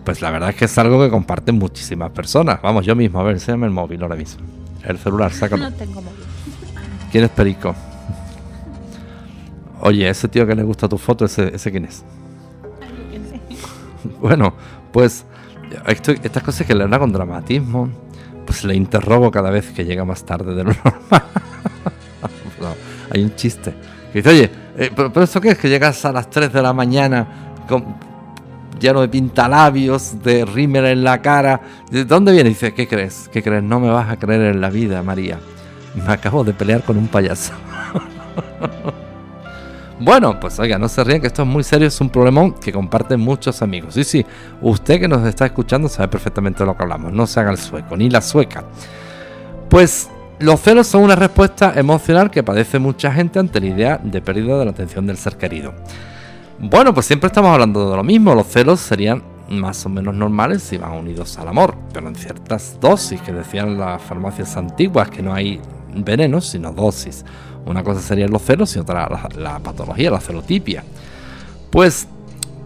[0.07, 2.63] pues la verdad es que es algo que comparten muchísimas personas.
[2.63, 4.43] Vamos, yo mismo, a ver, enséñame el móvil ahora mismo.
[4.83, 5.65] El celular, sácalo.
[5.71, 6.19] No tengo móvil.
[7.13, 7.75] ¿Quién es Perico?
[9.83, 12.03] Oye, ese tío que le gusta tu foto, ¿ese, ese quién es?
[14.19, 14.55] Bueno,
[14.93, 15.27] pues
[15.87, 17.91] esto- estas cosas que le habla con dramatismo,
[18.47, 21.23] pues le interrogo cada vez que llega más tarde de lo normal.
[22.61, 22.75] No,
[23.11, 23.75] hay un chiste
[24.13, 25.59] que dice, oye, eh, ¿pero, pero esto qué es?
[25.59, 27.27] Que llegas a las 3 de la mañana
[27.69, 27.85] con,
[28.81, 31.61] lleno de pintalabios, de rímel en la cara.
[31.91, 32.49] ¿De dónde viene?
[32.49, 33.29] Dice, ¿qué crees?
[33.33, 33.63] ¿Qué crees?
[33.63, 35.39] No me vas a creer en la vida, María.
[35.95, 37.53] Me acabo de pelear con un payaso.
[40.03, 42.73] Bueno, pues oiga, no se rían que esto es muy serio, es un problemón que
[42.73, 43.93] comparten muchos amigos.
[43.93, 44.25] Sí, sí,
[44.63, 47.59] usted que nos está escuchando sabe perfectamente de lo que hablamos, no se haga el
[47.59, 48.65] sueco, ni la sueca.
[49.69, 50.09] Pues
[50.41, 54.59] los celos son una respuesta emocional que padece mucha gente ante la idea de pérdida
[54.59, 55.75] de la atención del ser querido.
[56.59, 60.63] Bueno, pues siempre estamos hablando de lo mismo, los celos serían más o menos normales
[60.63, 65.23] si van unidos al amor, pero en ciertas dosis que decían las farmacias antiguas que
[65.23, 65.61] no hay
[65.95, 67.25] venenos, sino dosis.
[67.67, 70.85] Una cosa serían los celos y otra la, la patología, la celotipia.
[71.71, 72.09] Pues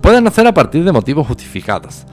[0.01, 2.05] pueden nacer a partir de motivos justificados,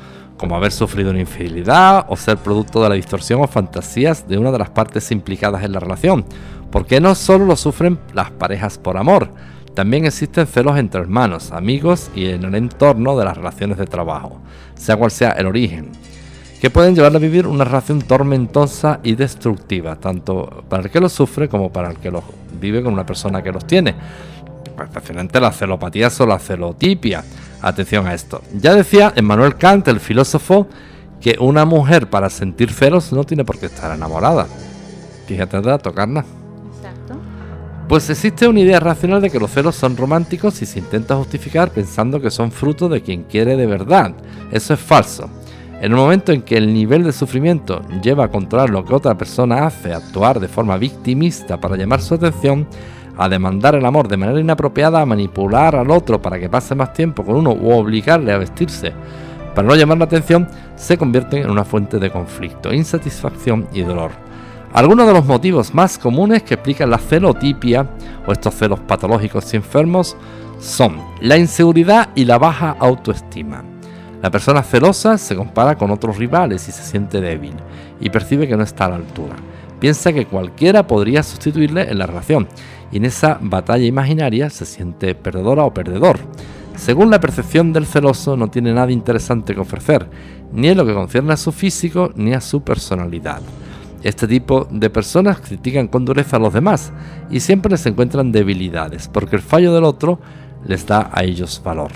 [0.42, 4.52] como haber sufrido una infidelidad o ser producto de la distorsión o fantasías de una
[4.52, 6.26] de las partes implicadas en la relación,
[6.72, 9.30] porque no solo lo sufren las parejas por amor,
[9.76, 14.42] también existen celos entre hermanos, amigos y en el entorno de las relaciones de trabajo,
[14.74, 15.92] sea cual sea el origen,
[16.60, 21.14] que pueden llevarle a vivir una relación tormentosa y destructiva, tanto para el que los
[21.14, 22.24] sufre como para el que los
[22.60, 23.94] vive con una persona que los tiene.
[24.84, 27.24] Especialmente la celopatía o la celotipia.
[27.62, 28.42] Atención a esto.
[28.54, 30.68] Ya decía Emmanuel Kant, el filósofo,
[31.20, 34.48] que una mujer para sentir celos no tiene por qué estar enamorada.
[35.28, 36.26] Fíjate de dato, Carna.
[36.76, 37.16] Exacto.
[37.88, 41.70] Pues existe una idea racional de que los celos son románticos y se intenta justificar
[41.72, 44.14] pensando que son fruto de quien quiere de verdad.
[44.52, 45.30] Eso es falso.
[45.82, 49.18] En el momento en que el nivel de sufrimiento lleva a controlar lo que otra
[49.18, 52.68] persona hace, actuar de forma victimista para llamar su atención,
[53.24, 56.94] a demandar el amor de manera inapropiada, a manipular al otro para que pase más
[56.94, 58.94] tiempo con uno o obligarle a vestirse
[59.54, 64.12] para no llamar la atención, se convierten en una fuente de conflicto, insatisfacción y dolor.
[64.74, 67.86] Algunos de los motivos más comunes que explican la celotipia
[68.26, 70.16] o estos celos patológicos y enfermos
[70.60, 73.64] son la inseguridad y la baja autoestima.
[74.22, 77.54] La persona celosa se compara con otros rivales y se siente débil
[78.00, 79.36] y percibe que no está a la altura.
[79.80, 82.48] Piensa que cualquiera podría sustituirle en la relación
[82.92, 86.20] y en esa batalla imaginaria se siente perdedora o perdedor.
[86.76, 90.10] Según la percepción del celoso no tiene nada interesante que ofrecer,
[90.52, 93.42] ni en lo que concierne a su físico ni a su personalidad.
[94.04, 96.92] Este tipo de personas critican con dureza a los demás
[97.30, 100.20] y siempre les encuentran debilidades, porque el fallo del otro
[100.66, 101.92] les da a ellos valor.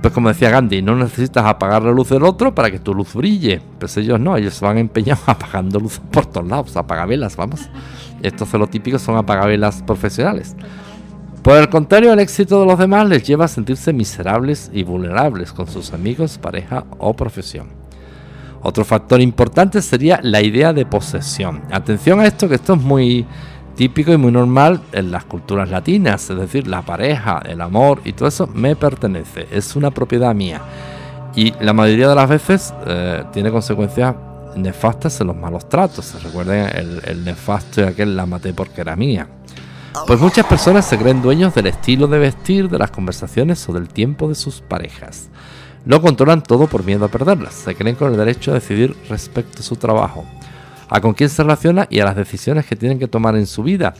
[0.00, 3.12] Pues como decía Gandhi, no necesitas apagar la luz del otro para que tu luz
[3.14, 3.60] brille.
[3.78, 7.68] Pues ellos no, ellos se van empeñados apagando luz por todos lados, apagavelas, vamos.
[8.22, 10.56] Estos celotípicos son apagavelas profesionales.
[11.42, 15.52] Por el contrario, el éxito de los demás les lleva a sentirse miserables y vulnerables
[15.52, 17.68] con sus amigos, pareja o profesión.
[18.62, 21.62] Otro factor importante sería la idea de posesión.
[21.70, 23.26] Atención a esto, que esto es muy
[23.74, 28.12] típico y muy normal en las culturas latinas, es decir, la pareja, el amor y
[28.12, 30.60] todo eso me pertenece, es una propiedad mía.
[31.34, 34.14] Y la mayoría de las veces eh, tiene consecuencias
[34.56, 36.22] nefastas en los malos tratos.
[36.22, 39.28] Recuerden el, el nefasto y aquel la maté porque era mía.
[40.06, 43.88] Pues muchas personas se creen dueños del estilo de vestir, de las conversaciones o del
[43.88, 45.28] tiempo de sus parejas.
[45.84, 47.54] Lo controlan todo por miedo a perderlas.
[47.54, 50.24] Se creen con el derecho a decidir respecto a su trabajo,
[50.88, 53.62] a con quién se relaciona y a las decisiones que tienen que tomar en su
[53.62, 53.94] vida.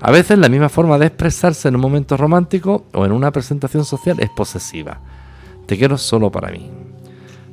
[0.00, 3.84] A veces la misma forma de expresarse en un momento romántico o en una presentación
[3.84, 5.00] social es posesiva.
[5.66, 6.70] Te quiero solo para mí.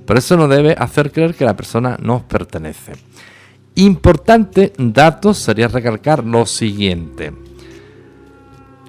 [0.06, 2.93] Pero eso no debe hacer creer que la persona nos pertenece.
[3.76, 7.34] Importante dato sería recalcar lo siguiente.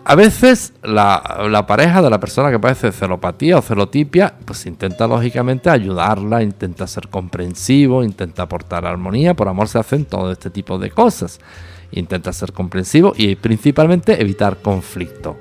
[0.09, 5.69] A veces la, pareja de la persona que padece celopatía o celotipia, pues intenta lógicamente
[5.69, 10.93] ayudarla, intenta ser comprensivo, intenta aportar armonía, por amor se hacen todo este tipo de
[10.93, 11.41] cosas.
[11.91, 15.37] Intenta ser comprensivo y principalmente evitar conflicto.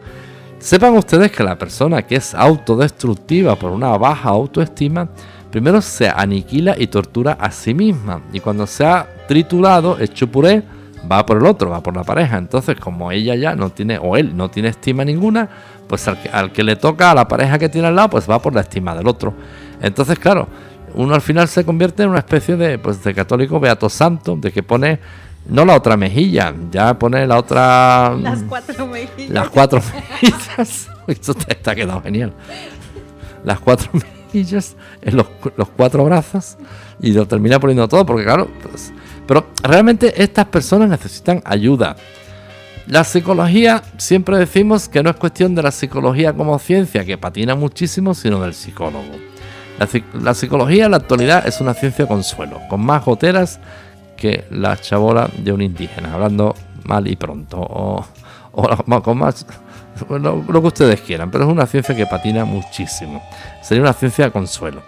[0.58, 5.10] Sepan ustedes que la persona que es autodestructiva por una baja autoestima,
[5.56, 8.20] primero se aniquila y tortura a sí misma.
[8.34, 10.62] Y cuando se ha triturado, hecho puré,
[11.10, 12.38] va por el otro, va por la pareja.
[12.38, 15.48] Entonces, como ella ya no tiene, o él no tiene estima ninguna,
[15.88, 18.54] pues al que, le toca a la pareja que tiene al lado, pues va por
[18.54, 19.34] la estima del otro.
[19.82, 20.50] Entonces, claro,
[20.94, 24.52] uno al final se convierte en una especie de, pues, de católico beato santo, de
[24.52, 25.00] que pone
[25.48, 28.14] no la otra mejilla, ya pone la otra.
[28.20, 29.30] Las cuatro mejillas.
[29.30, 29.80] Las cuatro
[30.22, 30.90] mejillas.
[31.08, 32.34] Esto te está quedado genial.
[33.46, 36.58] Las cuatro mejillas en los, los cuatro brazos
[37.02, 38.92] y lo termina poniendo todo, porque claro, pues,
[39.28, 41.96] pero realmente estas personas necesitan ayuda.
[42.88, 47.56] La psicología, siempre decimos que no es cuestión de la psicología como ciencia, que patina
[47.56, 49.12] muchísimo, sino del psicólogo.
[50.14, 53.60] La, psicología en la actualidad es una ciencia consuelo, con más goteras
[54.16, 56.56] que la chabola de un indígena, hablando
[56.86, 58.06] mal y pronto, o,
[59.04, 59.46] con más,
[60.10, 63.24] lo, lo que ustedes quieran, pero es una ciencia que patina muchísimo.
[63.62, 64.82] Sería una ciencia de consuelo.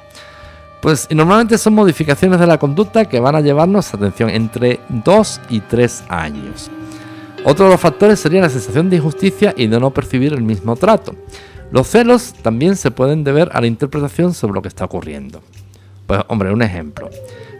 [0.82, 5.60] Pues normalmente son modificaciones de la conducta que van a llevarnos, atención, entre 2 y
[5.62, 6.70] 3 años.
[7.44, 10.76] Otro de los factores sería la sensación de injusticia y de no percibir el mismo
[10.76, 11.16] trato.
[11.72, 15.42] Los celos también se pueden deber a la interpretación sobre lo que está ocurriendo.
[16.06, 17.10] Pues hombre, un ejemplo.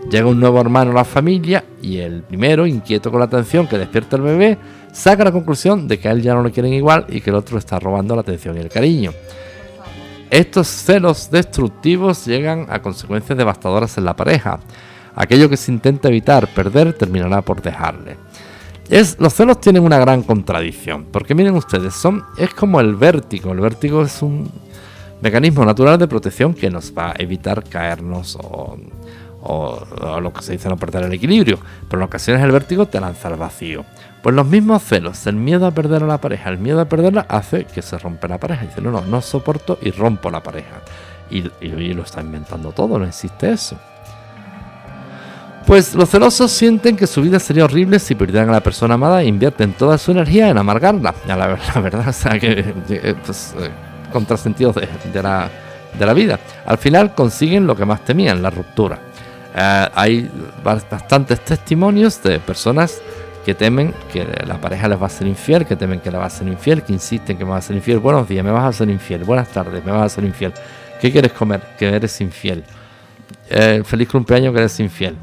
[0.10, 3.78] Llega un nuevo hermano a la familia y el primero, inquieto con la atención que
[3.78, 4.58] despierta el bebé,
[4.98, 7.36] saca la conclusión de que a él ya no le quieren igual y que el
[7.36, 9.12] otro está robando la atención y el cariño.
[10.32, 14.60] Estos celos destructivos llegan a consecuencias devastadoras en la pareja.
[15.16, 18.18] Aquello que se intenta evitar perder terminará por dejarle.
[18.90, 23.52] Es, los celos tienen una gran contradicción, porque miren ustedes, son, es como el vértigo.
[23.52, 24.52] El vértigo es un
[25.22, 28.78] mecanismo natural de protección que nos va a evitar caernos o,
[29.42, 31.60] o lo que se dice no perder el equilibrio.
[31.88, 33.86] Pero en ocasiones el vértigo te lanza al vacío.
[34.22, 37.26] Pues los mismos celos, el miedo a perder a la pareja, el miedo a perderla
[37.30, 38.66] hace que se rompe la pareja.
[38.66, 40.82] Dice, no, no, no soporto y rompo la pareja.
[41.30, 41.42] Y,
[41.94, 43.78] lo está inventando todo, no existe eso.
[45.66, 49.22] Pues los celosos sienten que su vida sería horrible si perdieran a la persona amada
[49.22, 51.14] e invierten toda su energía en amargarla.
[51.28, 51.36] La,
[51.76, 52.74] la verdad, o sea, que
[53.26, 53.70] pues, eh,
[54.12, 55.50] contrasentidos de, la,
[55.98, 56.40] de la vida.
[56.66, 59.00] Al final consiguen lo que más temían, la ruptura.
[59.54, 60.32] Eh, hay
[60.64, 63.02] bastantes testimonios de personas
[63.48, 66.26] que temen que la pareja les va a ser infiel, que temen que la va
[66.26, 68.00] a ser infiel, que insisten que me va a ser infiel.
[68.00, 69.24] Buenos días, me vas a ser infiel.
[69.24, 70.52] Buenas tardes, me vas a ser infiel.
[71.00, 71.62] ¿Qué quieres comer?
[71.80, 72.66] Que eres infiel.
[73.50, 75.16] Eh, feliz cumpleaños que eres infiel.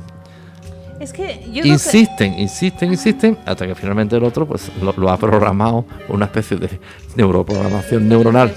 [0.99, 6.25] Es que insisten, insisten, insisten, hasta que finalmente el otro pues lo, ha programado una
[6.25, 6.81] especie de
[7.16, 8.55] neuroprogramación neuronal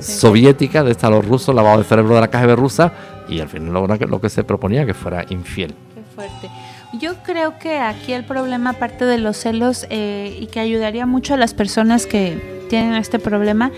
[0.00, 2.92] soviética de esta los rusos, lavado de cerebro de la KGB rusa
[3.28, 5.74] y al final logra lo que se proponía que fuera infiel.
[5.94, 6.48] Qué fuerte.
[7.00, 11.32] Yo creo que aquí el problema, aparte de los celos, eh, y que ayudaría mucho
[11.32, 13.72] a las personas que tienen este problema,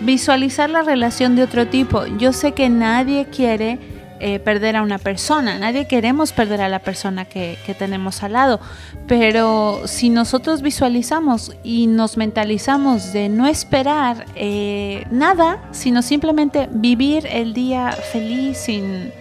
[0.00, 2.06] visualizar la relación de otro tipo.
[2.18, 3.78] Yo sé que nadie quiere
[4.18, 8.60] eh, perder a una persona, nadie queremos perder a la persona que, tenemos al lado,
[9.06, 17.26] pero si nosotros visualizamos y nos mentalizamos de no esperar eh, nada, sino simplemente vivir
[17.26, 19.12] el día feliz sin,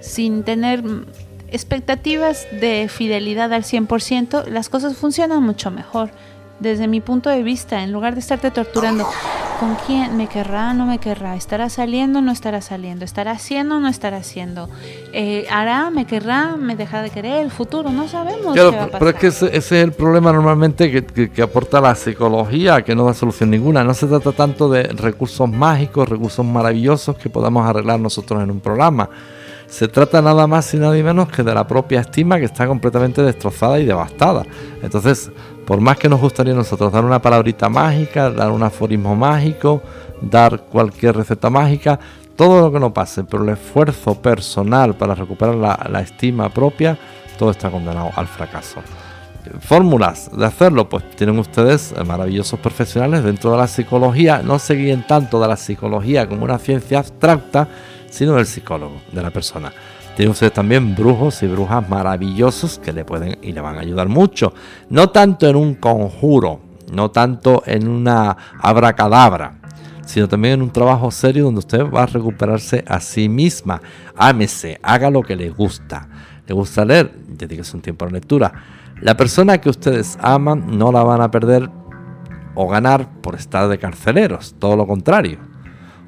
[0.00, 0.82] sin tener
[1.54, 6.10] expectativas de fidelidad al 100%, las cosas funcionan mucho mejor.
[6.58, 9.06] Desde mi punto de vista, en lugar de estarte torturando,
[9.60, 11.36] ¿con quién me querrá, no me querrá?
[11.36, 13.04] ¿Estará saliendo, no estará saliendo?
[13.04, 14.68] ¿Estará haciendo, no estará haciendo?
[15.12, 17.42] Eh, ¿Hará, me querrá, me dejará de querer?
[17.42, 18.54] El futuro, no sabemos.
[18.54, 23.04] Pero es que ese, es el problema normalmente que, que aporta la psicología, que no
[23.04, 23.82] da solución ninguna.
[23.84, 28.60] No se trata tanto de recursos mágicos, recursos maravillosos que podamos arreglar nosotros en un
[28.60, 29.10] programa
[29.74, 33.22] se trata nada más y nada menos que de la propia estima que está completamente
[33.22, 34.44] destrozada y devastada.
[34.80, 35.32] Entonces,
[35.66, 39.82] por más que nos gustaría nosotros dar una palabrita mágica, dar un aforismo mágico,
[40.20, 41.98] dar cualquier receta mágica,
[42.36, 46.96] todo lo que no pase, pero el esfuerzo personal para recuperar la, estima propia,
[47.36, 48.80] todo está condenado al fracaso.
[49.58, 54.40] Fórmulas de hacerlo, pues tienen ustedes maravillosos profesionales dentro de la psicología.
[54.40, 57.68] No se guíen tanto de la psicología como una ciencia abstracta,
[58.14, 59.72] sino del psicólogo, de la persona.
[60.14, 64.08] Tienen ustedes también brujos y brujas maravillosos que le pueden y le van a ayudar
[64.08, 64.54] mucho.
[64.88, 66.60] No tanto en un conjuro,
[66.92, 69.58] no tanto en una abracadabra,
[70.06, 73.82] sino también en un trabajo serio donde usted va a recuperarse a sí misma.
[74.16, 76.08] Ámese, haga lo que le gusta.
[76.46, 78.52] Le gusta leer, es un tiempo de lectura.
[79.00, 81.68] La persona que ustedes aman no la van a perder
[82.54, 85.53] o ganar por estar de carceleros, todo lo contrario.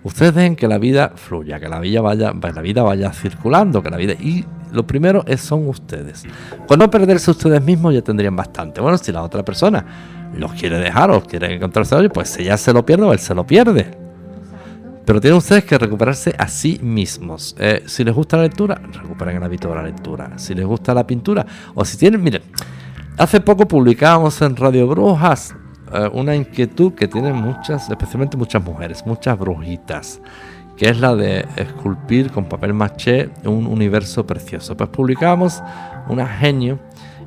[0.06, 3.90] Ustedes dejen que la vida fluya, que la vida vaya, la vida vaya circulando, que
[3.90, 6.22] la vida y lo primero es son ustedes.
[6.68, 8.80] Con no perderse ustedes mismos ya tendrían bastante.
[8.80, 9.84] Bueno, si la otra persona
[10.36, 13.34] los quiere dejar o quiere encontrarse hoy, pues ella se lo pierde o él se
[13.34, 13.98] lo pierde.
[15.04, 17.56] Pero tienen ustedes que recuperarse a sí mismos.
[17.58, 20.38] Eh, si les gusta la lectura, recuperen el hábito de la lectura.
[20.38, 22.42] Si les gusta la pintura, o si tienen, miren,
[23.18, 25.52] hace poco publicábamos en Radio Brujas
[25.92, 30.20] eh, una inquietud que tienen muchas, especialmente muchas mujeres, muchas brujitas,
[30.76, 34.76] que es la de esculpir con papel maché un universo precioso.
[34.76, 35.62] Pues publicamos
[36.08, 36.78] una genio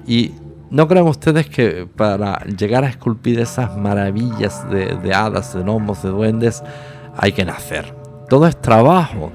[0.06, 0.34] y
[0.72, 6.10] ¿No creen ustedes que para llegar a esculpir esas maravillas de, hadas, de gnomos, de
[6.10, 6.62] duendes,
[7.18, 7.92] hay que nacer?
[8.30, 9.32] Todo es trabajo.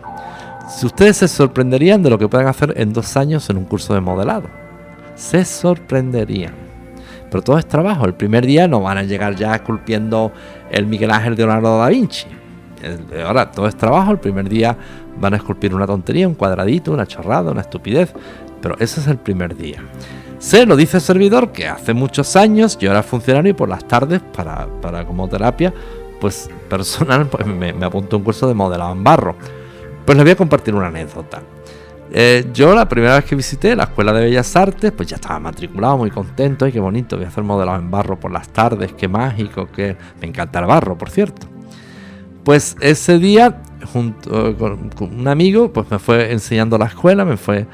[0.68, 3.94] Si ustedes se sorprenderían de lo que pueden hacer en dos años en un curso
[3.94, 4.48] de modelado.
[5.16, 6.63] Se sorprenderían.
[7.34, 8.04] Pero todo es trabajo.
[8.04, 10.30] El primer día no van a llegar ya esculpiendo
[10.70, 12.28] el Miguel Ángel de Leonardo da Vinci.
[13.26, 14.12] Ahora, todo es trabajo.
[14.12, 14.78] El primer día
[15.18, 18.14] van a esculpir una tontería, un cuadradito, una chorrada, una estupidez.
[18.62, 19.82] Pero ese es el primer día.
[20.38, 23.84] Se lo dice el servidor que hace muchos años yo era funcionario y por las
[23.88, 25.74] tardes para, como terapia
[26.20, 29.34] pues personal pues me, me apunté a un curso de modelado en barro.
[30.06, 31.42] Pues les voy a compartir una anécdota.
[32.16, 35.40] Eh, yo la primera vez que visité la Escuela de Bellas Artes, pues ya estaba
[35.40, 38.92] matriculado, muy contento, y qué bonito, voy a hacer modelado en barro por las tardes,
[38.92, 41.48] qué mágico, que me encanta el barro, por cierto.
[42.44, 43.60] Pues ese día,
[43.92, 47.66] junto con, con un amigo, pues me fue enseñando la escuela, me fue...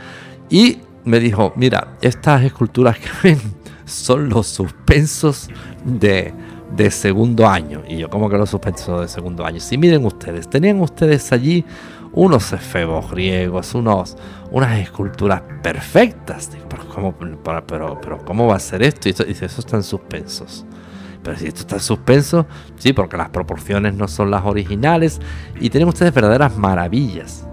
[0.48, 3.40] Y me dijo, mira, estas esculturas que ven
[3.84, 5.48] son los suspensos
[5.84, 6.32] de,
[6.90, 7.82] segundo año.
[7.88, 9.60] Y yo, ¿cómo que los suspensos de segundo año?
[9.60, 11.64] Si miren ustedes, tenían ustedes allí
[12.12, 14.16] unos efebos griegos, unos,
[14.50, 16.50] unas esculturas perfectas.
[16.68, 17.66] Pero ¿cómo, pero,
[18.00, 19.08] pero, ¿cómo va a ser esto?
[19.08, 20.64] Y dice, eso están suspensos.
[21.22, 22.46] Pero si esto está en suspenso,
[22.76, 25.20] sí, porque las proporciones no son las originales
[25.60, 27.46] y tienen ustedes verdaderas maravillas.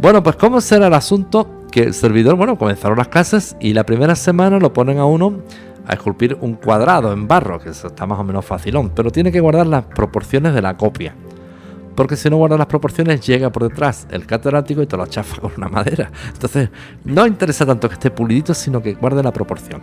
[0.00, 1.58] Bueno, pues ¿cómo será el asunto?
[1.70, 5.42] que el servidor, bueno, comenzaron las clases y la primera semana lo ponen a uno
[5.86, 9.32] a esculpir un cuadrado en barro, que eso está más o menos facilón, pero tiene
[9.32, 11.14] que guardar las proporciones de la copia.
[11.98, 15.40] Porque si no guarda las proporciones, llega por detrás el catedrático y te lo chafa
[15.40, 16.12] con una madera.
[16.32, 16.68] Entonces,
[17.04, 19.82] no interesa tanto que esté pulidito, sino que guarde la proporción.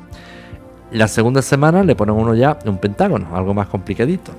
[0.93, 4.31] La segunda semana le ponen uno ya un pentágono, algo más complicadito.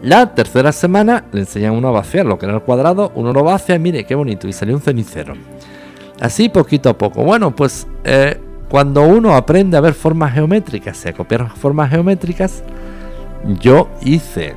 [0.00, 3.42] La tercera semana le enseñan uno a vaciar lo que era el cuadrado, uno lo
[3.42, 5.34] vacía y mire qué bonito, y salió un cenicero.
[6.20, 7.24] Así poquito a poco.
[7.24, 12.62] Bueno, pues eh, cuando uno aprende a ver formas geométricas y a copiar formas geométricas,
[13.60, 14.54] yo hice,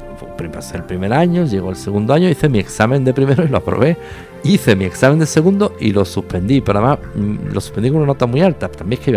[0.47, 3.57] pasé el primer año, llegó el segundo año, hice mi examen de primero y lo
[3.57, 3.97] aprobé.
[4.43, 8.07] Hice mi examen de segundo y lo suspendí, pero además mm, lo suspendí con una
[8.07, 8.69] nota muy alta.
[8.69, 9.11] También es que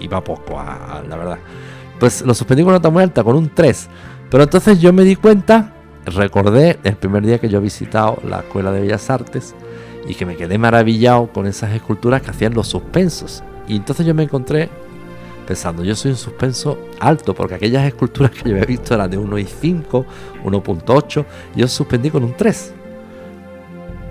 [0.00, 1.38] iba, poco, la verdad.
[2.00, 3.88] Pues lo suspendí con una nota muy alta, con un 3.
[4.30, 5.74] Pero entonces yo me di cuenta,
[6.06, 9.54] recordé el primer día que yo he visitado la Escuela de Bellas Artes
[10.08, 13.42] y que me quedé maravillado con esas esculturas que hacían los suspensos.
[13.68, 14.70] Y entonces yo me encontré
[15.82, 20.04] yo soy un suspenso alto, porque aquellas esculturas que yo había visto eran de 1,5,
[20.44, 21.24] 1.8,
[21.56, 22.74] yo suspendí con un 3.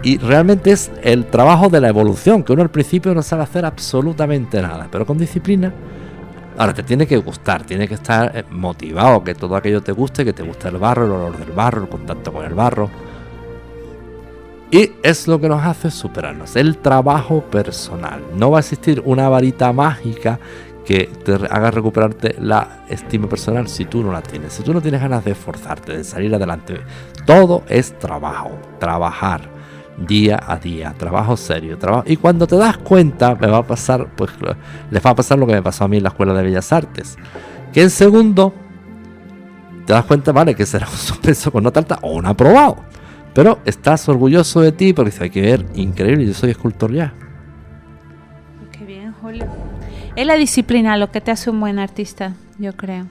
[0.04, 3.66] Y realmente es el trabajo de la evolución, que uno al principio no sabe hacer
[3.66, 5.72] absolutamente nada, pero con disciplina.
[6.58, 10.26] Ahora te tiene que gustar, tiene que estar eh, motivado, que todo aquello te guste,
[10.26, 12.90] que te guste el barro, el olor del barro, el contacto con el barro
[14.72, 18.22] y es lo que nos hace superarnos, el trabajo personal.
[18.38, 20.40] No va a existir una varita mágica
[20.86, 24.54] que te haga recuperarte la estima personal si tú no la tienes.
[24.54, 26.82] Si tú no tienes ganas de esforzarte, de salir adelante.
[27.26, 29.50] Todo es trabajo, trabajar
[29.98, 32.04] día a día, trabajo serio, trabajo.
[32.08, 34.32] Y cuando te das cuenta, me va a pasar, pues
[34.90, 36.72] les va a pasar lo que me pasó a mí en la Escuela de Bellas
[36.72, 37.18] Artes.
[37.72, 38.54] Que en segundo,
[39.86, 42.92] te das cuenta, vale, que será un suspenso con nota alta o un aprobado
[43.34, 47.14] pero estás orgulloso de ti porque hay que ver, increíble, yo soy escultor ya.
[48.72, 49.46] Qué bien, Julio.
[50.16, 53.06] Es la disciplina lo que te hace un buen artista, yo creo.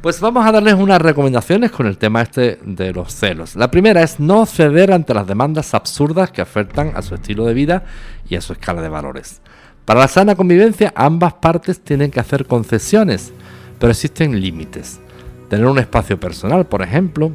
[0.00, 3.54] Pues vamos a darles unas recomendaciones con el tema este de los celos.
[3.54, 7.54] La primera es no ceder ante las demandas absurdas que afectan a su estilo de
[7.54, 7.84] vida
[8.28, 9.40] y a su escala de valores.
[9.84, 13.32] Para la sana convivencia, ambas partes tienen que hacer concesiones,
[13.78, 15.00] pero existen límites.
[15.48, 17.32] Tener un espacio personal, por ejemplo,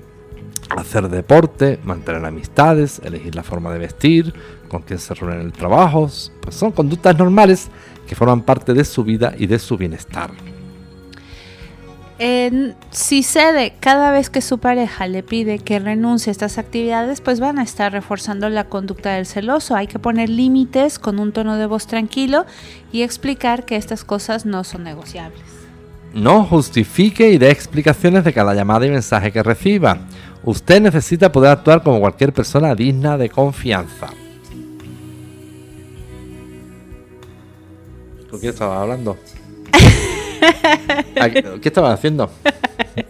[0.70, 4.34] hacer deporte, mantener amistades, elegir la forma de vestir,
[4.76, 6.10] con quién se reúne en el trabajo,
[6.42, 7.70] pues son conductas normales
[8.08, 10.32] que forman parte de su vida y de su bienestar.
[12.18, 17.20] En- si cede cada vez que su pareja le pide que renuncie a estas actividades,
[17.20, 19.76] pues van a estar reforzando la conducta del celoso.
[19.76, 22.46] Hay que poner límites con un tono de voz tranquilo
[22.94, 25.42] y explicar que estas cosas no son negociables.
[26.14, 29.98] No justifique y dé explicaciones de cada llamada y mensaje que reciba.
[30.44, 34.08] Usted necesita poder actuar como cualquier persona digna de confianza.
[38.36, 39.18] ¿Con quién estaba hablando?
[41.22, 42.30] ¿A ¿Qué estabas haciendo?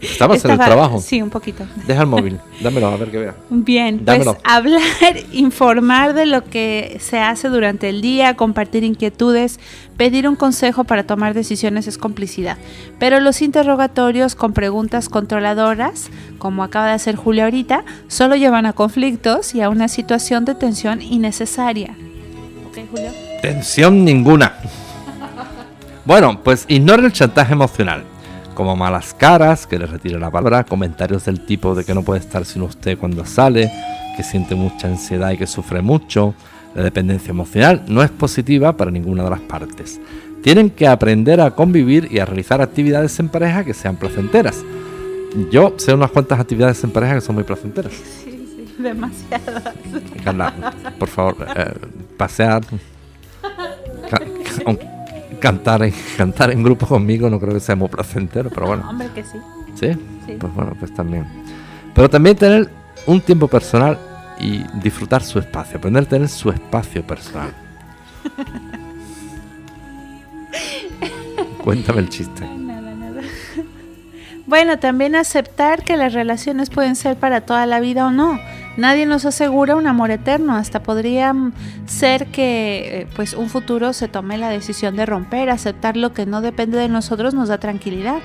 [0.02, 1.00] Estabas en el Estaba- trabajo.
[1.02, 1.64] Sí, un poquito.
[1.88, 3.36] Deja el móvil, dámelo a ver que vea.
[3.50, 4.38] Bien, pues Dámelo.
[4.44, 4.82] hablar,
[5.34, 9.60] informar de lo que se hace durante el día, compartir inquietudes,
[9.98, 12.58] pedir un consejo para tomar decisiones es complicidad.
[13.00, 18.74] Pero los interrogatorios con preguntas controladoras, como acaba de hacer Julio ahorita, solo llevan a
[18.74, 21.96] conflictos y a una situación de tensión innecesaria.
[22.70, 23.12] ¿Ok, Julio?
[23.42, 24.54] Tensión ninguna.
[26.06, 28.04] Bueno, pues ignore el chantaje emocional.
[28.54, 32.20] Como malas caras, que le retire la palabra, comentarios del tipo de que no puede
[32.20, 33.72] estar sin usted cuando sale,
[34.16, 36.36] que siente mucha ansiedad y que sufre mucho.
[36.76, 40.00] La dependencia emocional no es positiva para ninguna de las partes.
[40.44, 44.64] Tienen que aprender a convivir y a realizar actividades en pareja que sean placenteras.
[45.52, 47.94] Yo sé unas cuantas actividades en pareja que son muy placenteras.
[47.94, 49.74] Sí, sí, demasiado.
[50.24, 50.54] Carla,
[51.00, 51.74] por favor, eh,
[52.16, 52.62] pasear,
[55.46, 59.10] cantar, en, cantar en grupo conmigo no creo que sea muy placentero, pero bueno, Hombre,
[59.14, 59.38] que sí.
[59.76, 59.92] ¿sí?
[60.26, 60.38] Sí.
[60.40, 61.28] Pues bueno, pues también.
[61.94, 62.68] Pero también tener
[63.06, 64.00] un tiempo personal
[64.40, 67.54] y disfrutar su espacio, aprender a tener su espacio personal.
[71.64, 72.48] Cuéntame el chiste.
[72.58, 73.22] Nada, nada.
[74.48, 78.40] Bueno, también aceptar que las relaciones pueden ser para toda la vida o no.
[78.78, 81.34] Nadie nos asegura un amor eterno, hasta podría
[81.86, 86.26] ser que eh, pues un futuro se tome la decisión de romper, aceptar lo que
[86.26, 88.20] no depende de nosotros nos da tranquilidad.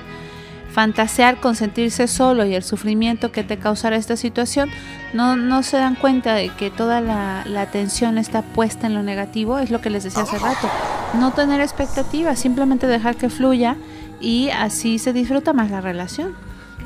[0.73, 4.69] Fantasear con sentirse solo y el sufrimiento que te causará esta situación,
[5.13, 9.03] no, no se dan cuenta de que toda la, la atención está puesta en lo
[9.03, 10.69] negativo, es lo que les decía hace rato.
[11.13, 13.75] No tener expectativas, simplemente dejar que fluya
[14.21, 16.35] y así se disfruta más la relación.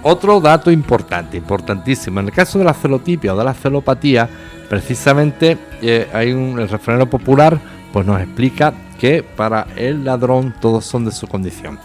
[0.08, 2.20] Otro dato importante, importantísimo.
[2.20, 4.30] En el caso de la celotipia o de la celopatía,
[4.70, 7.60] precisamente eh, hay un el refranero popular,
[7.92, 11.80] pues nos explica que para el ladrón todos son de su condición.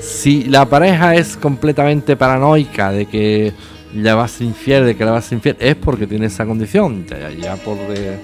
[0.00, 3.52] Si la pareja es completamente paranoica de que
[3.92, 6.26] le va a ser infiel, de que le va a ser infiel, es porque tiene
[6.26, 7.04] esa condición.
[7.04, 8.18] Ya, ya por, eh,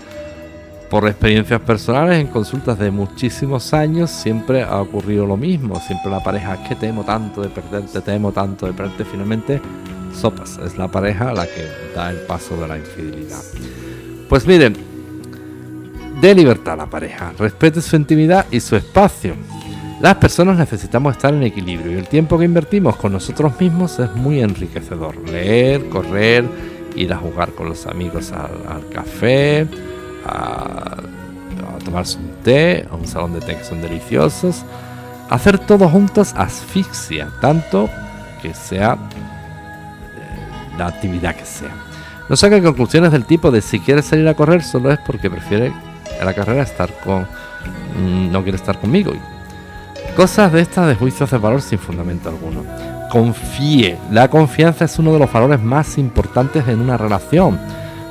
[0.92, 5.80] por experiencias personales, en consultas de muchísimos años, siempre ha ocurrido lo mismo.
[5.80, 9.06] Siempre la pareja, es que te amo tanto de perderte, te amo tanto de perderte.
[9.06, 9.58] Finalmente,
[10.14, 13.40] sopas, es la pareja la que da el paso de la infidelidad.
[14.28, 14.76] Pues miren,
[16.20, 19.32] de libertad a la pareja, respete su intimidad y su espacio.
[19.98, 24.14] Las personas necesitamos estar en equilibrio y el tiempo que invertimos con nosotros mismos es
[24.14, 25.16] muy enriquecedor.
[25.26, 26.44] Leer, correr,
[26.96, 29.66] ir a jugar con los amigos al, al café,
[30.24, 34.64] a, a tomarse un té, a un salón de té que son deliciosos.
[35.30, 37.88] Hacer todo juntos asfixia, tanto
[38.42, 38.98] que sea
[40.14, 41.70] eh, la actividad que sea.
[42.28, 45.72] No saquen conclusiones del tipo de si quiere salir a correr solo es porque prefiere
[46.18, 47.22] en la carrera estar con...
[47.22, 49.12] mm, no quiere estar conmigo.
[50.16, 52.64] Cosas de estas de juicios de valor sin fundamento alguno.
[53.10, 53.98] Confíe.
[54.10, 57.58] La confianza es uno de los valores más importantes en una relación.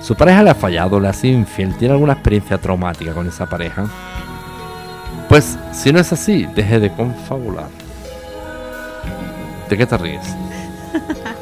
[0.02, 3.46] Su pareja le ha fallado, le ha sido infiel, tiene alguna experiencia traumática con esa
[3.46, 3.86] pareja.
[5.30, 7.68] Pues si no es así, deje de confabular.
[9.70, 10.36] ¿De qué te ríes?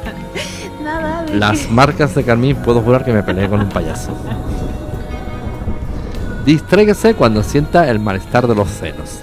[0.84, 4.12] Nada, de Las marcas de Carmín puedo jurar que me peleé con un payaso.
[6.44, 9.20] Distréguese cuando sienta el malestar de los celos.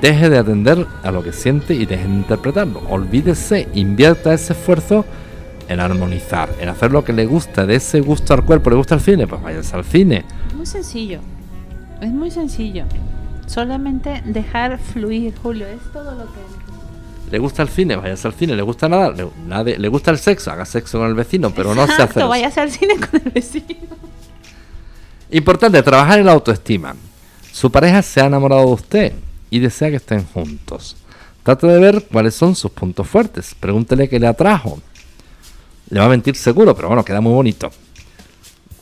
[0.00, 2.82] Deje de atender a lo que siente y deje de interpretarlo.
[2.88, 5.04] Olvídese, invierta ese esfuerzo
[5.68, 8.70] en armonizar, en hacer lo que le gusta, de ese gusto al cuerpo.
[8.70, 9.26] ¿Le gusta el cine?
[9.26, 10.24] Pues váyase al cine.
[10.56, 11.20] Muy sencillo.
[12.00, 12.84] Es muy sencillo.
[13.46, 15.66] Solamente dejar fluir, Julio.
[15.66, 16.40] Es todo lo que.
[17.30, 17.96] ¿Le gusta el cine?
[17.96, 18.54] Váyase al cine.
[18.56, 19.16] ¿Le gusta nadar?
[19.16, 20.50] Le, nade- ¿Le gusta el sexo?
[20.50, 22.22] Haga sexo con el vecino, pero no se hace.
[22.22, 23.64] Vayas al cine con el vecino.
[25.30, 26.94] Importante, trabajar en la autoestima.
[27.52, 29.12] Su pareja se ha enamorado de usted
[29.50, 30.96] y desea que estén juntos.
[31.42, 33.54] Trate de ver cuáles son sus puntos fuertes.
[33.58, 34.80] Pregúntele qué le atrajo.
[35.92, 37.70] Le va a mentir seguro, pero bueno, queda muy bonito.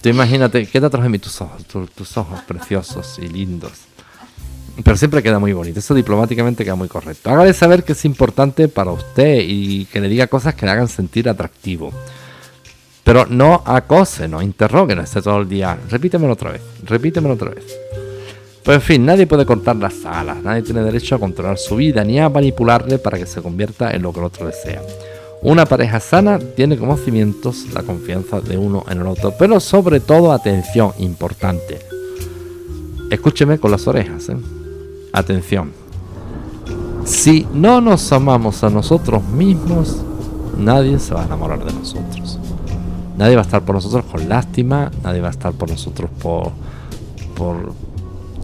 [0.01, 1.19] Tú imagínate, ¿qué te atrajo en mí?
[1.19, 3.73] Tus ojos, tu- tus ojos preciosos y lindos.
[4.85, 5.81] Pero siempre queda muy bonito.
[5.81, 7.28] Eso diplomáticamente queda muy correcto.
[7.31, 10.87] Hágale saber que es importante para usted y que le diga cosas que le hagan
[10.89, 11.93] sentir atractivo.
[13.03, 15.77] Pero no acose, no interrogue, no esté todo el día.
[15.91, 17.65] Repítemelo otra vez, repítemelo otra vez.
[18.62, 22.05] Pues en fin, nadie puede cortar las alas, nadie tiene derecho a controlar su vida
[22.05, 24.81] ni a manipularle para que se convierta en lo que el otro desea.
[25.42, 29.98] Una pareja sana tiene como cimientos la confianza de uno en el otro, pero sobre
[30.00, 31.78] todo atención, importante.
[33.10, 34.36] Escúcheme con las orejas, ¿eh?
[35.14, 35.72] Atención.
[37.06, 40.02] Si no nos amamos a nosotros mismos,
[40.58, 42.38] nadie se va a enamorar de nosotros.
[43.16, 46.52] Nadie va a estar por nosotros con lástima, nadie va a estar por nosotros por,
[47.34, 47.72] por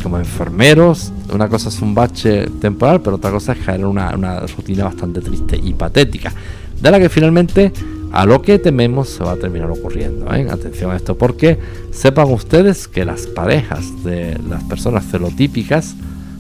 [0.02, 1.12] como enfermeros.
[1.31, 4.85] Una cosa es un bache temporal, pero otra cosa es caer en una, una rutina
[4.85, 6.32] bastante triste y patética
[6.81, 7.73] de la que finalmente
[8.12, 10.32] a lo que tememos se va a terminar ocurriendo.
[10.32, 10.47] ¿eh?
[10.51, 11.59] Atención a esto, porque
[11.90, 15.94] sepan ustedes que las parejas de las personas celotípicas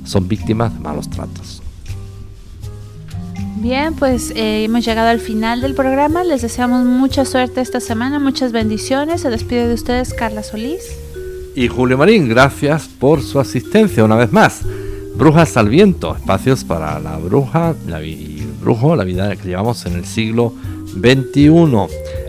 [0.04, 1.62] son víctimas de malos tratos.
[3.56, 6.24] Bien, pues eh, hemos llegado al final del programa.
[6.24, 9.22] Les deseamos mucha suerte esta semana, muchas bendiciones.
[9.22, 10.82] Se despide de ustedes Carla Solís.
[11.54, 14.60] Y Julio Marín, gracias por su asistencia una vez más.
[15.16, 18.35] Brujas al viento, espacios para la bruja la y
[18.66, 20.52] brujo, la vida que llevamos en el siglo
[20.92, 21.86] XXI.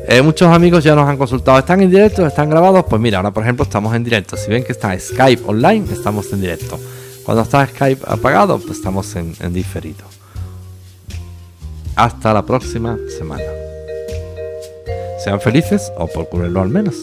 [0.08, 2.26] Eh, muchos amigos ya nos han consultado, ¿están en directo?
[2.28, 2.86] ¿Están grabados?
[2.88, 4.38] Pues mira, ahora por ejemplo estamos en directo.
[4.38, 6.80] Si ven que está Skype online, estamos en directo.
[7.26, 10.06] Cuando está Skype apagado, pues estamos en, diferido.
[11.96, 13.44] Hasta la próxima semana.
[15.24, 16.96] Sean felices o procúrenlo al menos.